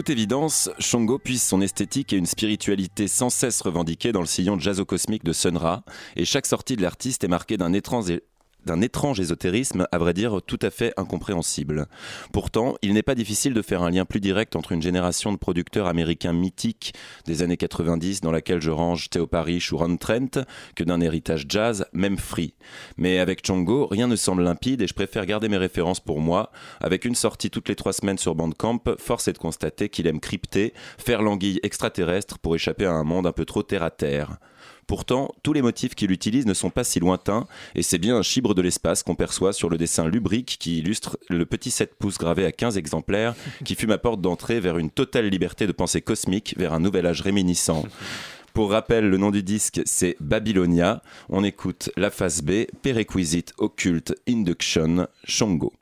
toute 0.00 0.08
évidence, 0.08 0.70
Shango 0.78 1.18
puise 1.18 1.42
son 1.42 1.60
esthétique 1.60 2.14
et 2.14 2.16
une 2.16 2.24
spiritualité 2.24 3.06
sans 3.06 3.28
cesse 3.28 3.60
revendiquée 3.60 4.12
dans 4.12 4.20
le 4.20 4.26
sillon 4.26 4.58
jazzo-cosmique 4.58 5.24
de 5.24 5.34
Sun 5.34 5.58
Ra, 5.58 5.82
et 6.16 6.24
chaque 6.24 6.46
sortie 6.46 6.74
de 6.74 6.80
l'artiste 6.80 7.22
est 7.22 7.28
marquée 7.28 7.58
d'un 7.58 7.74
étrange 7.74 8.10
d'un 8.66 8.80
étrange 8.80 9.20
ésotérisme, 9.20 9.86
à 9.92 9.98
vrai 9.98 10.14
dire 10.14 10.40
tout 10.46 10.58
à 10.62 10.70
fait 10.70 10.92
incompréhensible. 10.96 11.86
Pourtant, 12.32 12.76
il 12.82 12.94
n'est 12.94 13.02
pas 13.02 13.14
difficile 13.14 13.54
de 13.54 13.62
faire 13.62 13.82
un 13.82 13.90
lien 13.90 14.04
plus 14.04 14.20
direct 14.20 14.56
entre 14.56 14.72
une 14.72 14.82
génération 14.82 15.32
de 15.32 15.36
producteurs 15.36 15.86
américains 15.86 16.32
mythiques 16.32 16.94
des 17.26 17.42
années 17.42 17.56
90, 17.56 18.20
dans 18.20 18.30
laquelle 18.30 18.60
je 18.60 18.70
range 18.70 19.10
Theo 19.10 19.26
Parrish 19.26 19.72
ou 19.72 19.78
Ron 19.78 19.96
Trent, 19.96 20.44
que 20.74 20.84
d'un 20.84 21.00
héritage 21.00 21.46
jazz, 21.48 21.86
même 21.92 22.18
free. 22.18 22.54
Mais 22.96 23.18
avec 23.18 23.46
Chongo, 23.46 23.86
rien 23.86 24.06
ne 24.06 24.16
semble 24.16 24.42
limpide 24.42 24.82
et 24.82 24.86
je 24.86 24.94
préfère 24.94 25.26
garder 25.26 25.48
mes 25.48 25.56
références 25.56 26.00
pour 26.00 26.20
moi. 26.20 26.50
Avec 26.80 27.04
une 27.04 27.14
sortie 27.14 27.50
toutes 27.50 27.68
les 27.68 27.76
trois 27.76 27.92
semaines 27.92 28.18
sur 28.18 28.34
Bandcamp, 28.34 28.82
force 28.98 29.28
est 29.28 29.32
de 29.32 29.38
constater 29.38 29.88
qu'il 29.88 30.06
aime 30.06 30.20
crypter, 30.20 30.74
faire 30.98 31.22
l'anguille 31.22 31.60
extraterrestre 31.62 32.38
pour 32.38 32.54
échapper 32.54 32.86
à 32.86 32.92
un 32.92 33.04
monde 33.04 33.26
un 33.26 33.32
peu 33.32 33.44
trop 33.44 33.62
terre 33.62 33.82
à 33.82 33.90
terre. 33.90 34.38
Pourtant, 34.90 35.32
tous 35.44 35.52
les 35.52 35.62
motifs 35.62 35.94
qu'il 35.94 36.10
utilise 36.10 36.46
ne 36.46 36.52
sont 36.52 36.68
pas 36.68 36.82
si 36.82 36.98
lointains, 36.98 37.46
et 37.76 37.82
c'est 37.84 37.96
bien 37.96 38.16
un 38.16 38.22
chibre 38.22 38.56
de 38.56 38.60
l'espace 38.60 39.04
qu'on 39.04 39.14
perçoit 39.14 39.52
sur 39.52 39.70
le 39.70 39.78
dessin 39.78 40.08
lubrique 40.08 40.56
qui 40.58 40.78
illustre 40.78 41.16
le 41.28 41.46
petit 41.46 41.70
7 41.70 41.94
pouces 41.94 42.18
gravé 42.18 42.44
à 42.44 42.50
15 42.50 42.76
exemplaires, 42.76 43.36
qui 43.64 43.76
fut 43.76 43.86
ma 43.86 43.98
porte 43.98 44.20
d'entrée 44.20 44.58
vers 44.58 44.78
une 44.78 44.90
totale 44.90 45.28
liberté 45.28 45.68
de 45.68 45.72
pensée 45.72 46.00
cosmique, 46.00 46.56
vers 46.58 46.72
un 46.72 46.80
nouvel 46.80 47.06
âge 47.06 47.20
réminiscent. 47.20 47.84
Pour 48.52 48.72
rappel, 48.72 49.08
le 49.08 49.16
nom 49.16 49.30
du 49.30 49.44
disque, 49.44 49.80
c'est 49.84 50.16
Babylonia. 50.18 51.04
On 51.28 51.44
écoute 51.44 51.90
la 51.96 52.10
phase 52.10 52.42
B, 52.42 52.64
Prerequisite 52.82 53.52
Occult 53.58 54.12
Induction, 54.28 55.06
Shongo. 55.22 55.72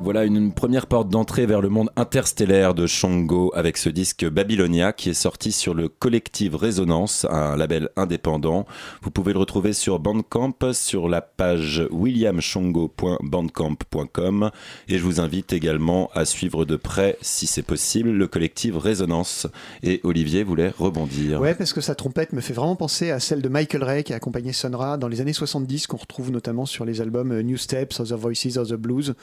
Voilà 0.00 0.24
une 0.24 0.52
première 0.52 0.86
porte 0.86 1.08
d'entrée 1.08 1.46
vers 1.46 1.62
le 1.62 1.70
monde 1.70 1.88
interstellaire 1.96 2.74
de 2.74 2.86
Shango 2.86 3.50
avec 3.54 3.78
ce 3.78 3.88
disque 3.88 4.28
Babylonia 4.28 4.92
qui 4.92 5.10
est 5.10 5.14
sorti 5.14 5.50
sur 5.50 5.72
le 5.72 5.88
Collective 5.88 6.56
Résonance, 6.56 7.26
un 7.30 7.56
label 7.56 7.88
indépendant. 7.96 8.66
Vous 9.02 9.10
pouvez 9.10 9.32
le 9.32 9.38
retrouver 9.38 9.72
sur 9.72 10.00
Bandcamp 10.00 10.72
sur 10.72 11.08
la 11.08 11.22
page 11.22 11.86
williamshango.bandcamp.com 11.90 14.50
et 14.88 14.98
je 14.98 15.02
vous 15.02 15.20
invite 15.20 15.52
également 15.52 16.10
à 16.14 16.24
suivre 16.24 16.64
de 16.64 16.76
près, 16.76 17.16
si 17.22 17.46
c'est 17.46 17.62
possible, 17.62 18.10
le 18.10 18.26
Collective 18.26 18.76
Résonance. 18.76 19.46
Et 19.82 20.00
Olivier 20.02 20.42
voulait 20.42 20.72
rebondir. 20.76 21.40
Ouais, 21.40 21.54
parce 21.54 21.72
que 21.72 21.80
sa 21.80 21.94
trompette 21.94 22.32
me 22.32 22.40
fait 22.40 22.52
vraiment 22.52 22.76
penser 22.76 23.10
à 23.10 23.20
celle 23.20 23.42
de 23.42 23.48
Michael 23.48 23.84
Ray 23.84 24.04
qui 24.04 24.12
a 24.12 24.16
accompagné 24.16 24.52
Sonra 24.52 24.98
dans 24.98 25.08
les 25.08 25.20
années 25.20 25.32
70 25.32 25.86
qu'on 25.86 25.96
retrouve 25.96 26.30
notamment 26.30 26.66
sur 26.66 26.84
les 26.84 27.00
albums 27.00 27.40
New 27.40 27.56
Steps, 27.56 28.00
Other 28.00 28.18
Voices, 28.18 28.56
Other 28.56 28.76
Blues. 28.76 29.14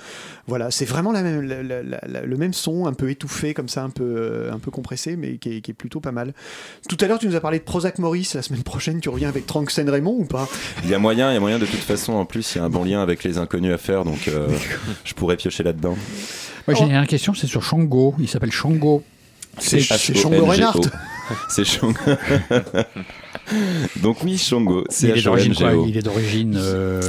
Voilà, 0.47 0.60
c'est 0.69 0.85
vraiment 0.85 1.11
la 1.11 1.23
même, 1.23 1.41
la- 1.41 1.63
la- 1.63 1.81
la- 2.07 2.21
le 2.21 2.37
même 2.37 2.53
son, 2.53 2.85
un 2.85 2.93
peu 2.93 3.09
étouffé, 3.09 3.53
comme 3.53 3.69
ça, 3.69 3.83
un 3.83 3.89
peu, 3.89 4.03
euh, 4.03 4.51
un 4.53 4.59
peu 4.59 4.69
compressé, 4.69 5.15
mais 5.15 5.37
qui 5.37 5.57
est, 5.57 5.61
qui 5.61 5.71
est 5.71 5.73
plutôt 5.73 5.99
pas 5.99 6.11
mal. 6.11 6.33
Tout 6.89 6.97
à 7.01 7.07
l'heure, 7.07 7.19
tu 7.19 7.27
nous 7.27 7.35
as 7.35 7.39
parlé 7.41 7.59
de 7.59 7.63
Prozac 7.63 7.97
Maurice. 7.99 8.35
La 8.35 8.41
semaine 8.41 8.63
prochaine, 8.63 8.99
tu 8.99 9.09
reviens 9.09 9.29
avec 9.29 9.45
Tranxen 9.47 9.89
Raymond 9.89 10.15
ou 10.19 10.25
pas? 10.25 10.47
Il 10.83 10.89
y 10.89 10.93
a 10.93 10.99
moyen, 10.99 11.31
il 11.31 11.33
y 11.33 11.37
a 11.37 11.39
moyen 11.39 11.57
de 11.59 11.65
toute 11.65 11.79
façon. 11.79 12.13
En 12.13 12.25
plus, 12.25 12.53
il 12.53 12.57
y 12.59 12.61
a 12.61 12.65
un 12.65 12.69
bon 12.69 12.83
lien 12.83 13.01
avec 13.01 13.23
les 13.23 13.37
inconnus 13.37 13.73
à 13.73 13.77
faire, 13.77 14.03
donc 14.03 14.27
euh, 14.27 14.47
je 15.05 15.13
pourrais 15.13 15.37
piocher 15.37 15.63
là-dedans. 15.63 15.97
Moi, 16.67 16.75
j'ai 16.77 16.83
une 16.83 17.07
question, 17.07 17.33
c'est 17.33 17.47
sur 17.47 17.63
Shango. 17.63 18.13
Il 18.19 18.27
s'appelle 18.27 18.51
Shango. 18.51 19.03
C'est. 19.57 19.79
Shango 19.81 20.45
Reinhardt. 20.45 20.81
C'est 21.49 21.65
Shango. 21.65 21.97
Donc 24.01 24.23
oui, 24.23 24.37
Shango. 24.37 24.83
Il 25.01 25.09
est 25.17 25.21
d'origine 25.21 25.53
quoi? 25.55 25.65
C-H-O-N-G-O. 25.69 25.85
Il 25.87 25.97
est 25.97 26.01
d'origine. 26.01 26.55
euh, 26.57 27.01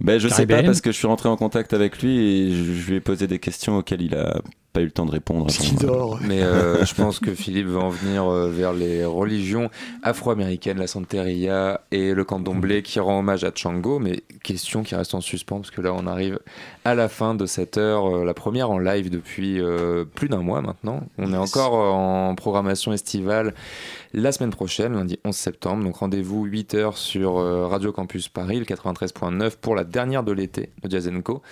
Ben, 0.00 0.18
je 0.18 0.28
sais 0.28 0.46
pas 0.46 0.62
parce 0.62 0.80
que 0.80 0.92
je 0.92 0.96
suis 0.96 1.06
rentré 1.06 1.28
en 1.28 1.36
contact 1.36 1.72
avec 1.74 2.02
lui 2.02 2.18
et 2.18 2.52
je, 2.52 2.72
je 2.72 2.90
lui 2.90 2.96
ai 2.96 3.00
posé 3.00 3.26
des 3.26 3.38
questions 3.38 3.78
auxquelles 3.78 4.02
il 4.02 4.14
a 4.14 4.40
pas 4.72 4.80
eu 4.80 4.84
le 4.84 4.90
temps 4.90 5.06
de 5.06 5.10
répondre. 5.10 5.48
Dort. 5.80 6.18
Mais 6.22 6.42
euh, 6.42 6.84
je 6.84 6.94
pense 6.94 7.18
que 7.18 7.34
Philippe 7.34 7.66
va 7.66 7.80
en 7.80 7.88
venir 7.88 8.24
euh, 8.24 8.50
vers 8.50 8.72
les 8.72 9.04
religions 9.04 9.68
afro-américaines, 10.02 10.78
la 10.78 10.86
Santeria 10.86 11.80
et 11.90 12.14
le 12.14 12.24
candomblé 12.24 12.82
qui 12.82 13.00
rend 13.00 13.18
hommage 13.18 13.42
à 13.42 13.50
Django. 13.54 13.98
Mais 13.98 14.22
question 14.42 14.82
qui 14.82 14.94
reste 14.94 15.14
en 15.14 15.20
suspens 15.20 15.58
parce 15.58 15.70
que 15.70 15.80
là 15.80 15.92
on 15.92 16.06
arrive 16.06 16.38
à 16.84 16.94
la 16.94 17.08
fin 17.08 17.34
de 17.34 17.44
cette 17.46 17.76
heure, 17.76 18.06
euh, 18.16 18.24
la 18.24 18.32
première 18.34 18.70
en 18.70 18.78
live 18.78 19.10
depuis 19.10 19.60
euh, 19.60 20.04
plus 20.04 20.28
d'un 20.28 20.38
mois 20.42 20.62
maintenant. 20.62 21.02
On 21.18 21.32
est 21.32 21.36
encore 21.36 21.74
euh, 21.78 21.90
en 21.90 22.34
programmation 22.34 22.92
estivale 22.92 23.54
la 24.12 24.32
semaine 24.32 24.50
prochaine, 24.50 24.94
lundi 24.94 25.18
11 25.24 25.36
septembre. 25.36 25.84
Donc 25.84 25.96
rendez-vous 25.96 26.46
8h 26.46 26.96
sur 26.96 27.38
euh, 27.38 27.66
Radio 27.66 27.92
Campus 27.92 28.28
Paris, 28.28 28.58
le 28.58 28.64
93.9 28.64 29.52
pour 29.60 29.74
la 29.76 29.84
dernière 29.84 30.22
de 30.24 30.32
l'été 30.32 30.70
de 30.82 30.90
Jazz 30.90 31.10
Co, 31.22 31.42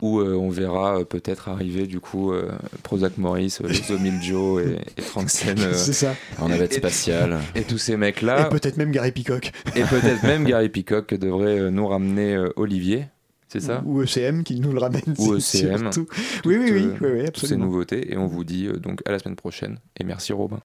où 0.00 0.20
euh, 0.20 0.34
on 0.34 0.48
verra 0.50 1.00
euh, 1.00 1.04
peut-être 1.04 1.48
arriver 1.48 1.86
du 1.86 1.98
coup 2.00 2.32
euh, 2.32 2.52
Prozac 2.84 3.18
Morris, 3.18 3.58
euh, 3.62 3.68
les 3.68 3.92
Omiljo 3.92 4.60
et, 4.60 4.78
et 4.96 5.02
Frank 5.02 5.28
Sen, 5.28 5.58
euh, 5.58 5.72
C'est 5.74 5.92
ça. 5.92 6.14
En 6.40 6.48
navette 6.48 6.72
Et- 6.72 6.76
spatiale. 6.76 7.38
et 7.54 7.62
tous 7.64 7.78
ces 7.78 7.92
Et 7.92 7.96
mecs-là. 7.96 8.44
peut-être 8.44 8.76
même 8.76 8.92
Gary 8.92 9.10
Peacock. 9.12 9.52
Et 9.74 9.82
peut-être 9.82 10.22
même 10.22 10.44
Gary 10.44 10.68
Peacock 10.68 11.06
que 11.06 11.16
devrait 11.16 11.58
euh, 11.58 11.70
nous 11.70 11.86
ramener 11.88 12.34
euh, 12.34 12.50
Olivier, 12.56 13.06
c'est 13.48 13.60
ça 13.60 13.82
Ou 13.86 14.02
ECM 14.02 14.42
qui 14.44 14.60
nous 14.60 14.72
le 14.72 14.78
ramène. 14.78 15.02
Ou 15.18 15.34
ECM. 15.36 15.78
surtout. 15.92 16.06
Oui, 16.44 16.56
oui, 16.58 16.70
oui, 16.72 16.82
Toutes, 16.82 17.00
oui, 17.00 17.08
oui, 17.12 17.24
toutes 17.24 17.36
ces 17.36 17.44
absolument. 17.46 17.64
nouveautés. 17.66 18.12
Et 18.12 18.16
on 18.16 18.26
vous 18.26 18.44
dit 18.44 18.66
euh, 18.66 18.74
donc 18.78 19.00
à 19.06 19.12
la 19.12 19.18
semaine 19.18 19.36
prochaine. 19.36 19.78
Et 19.98 20.04
merci 20.04 20.32
Robin. 20.32 20.54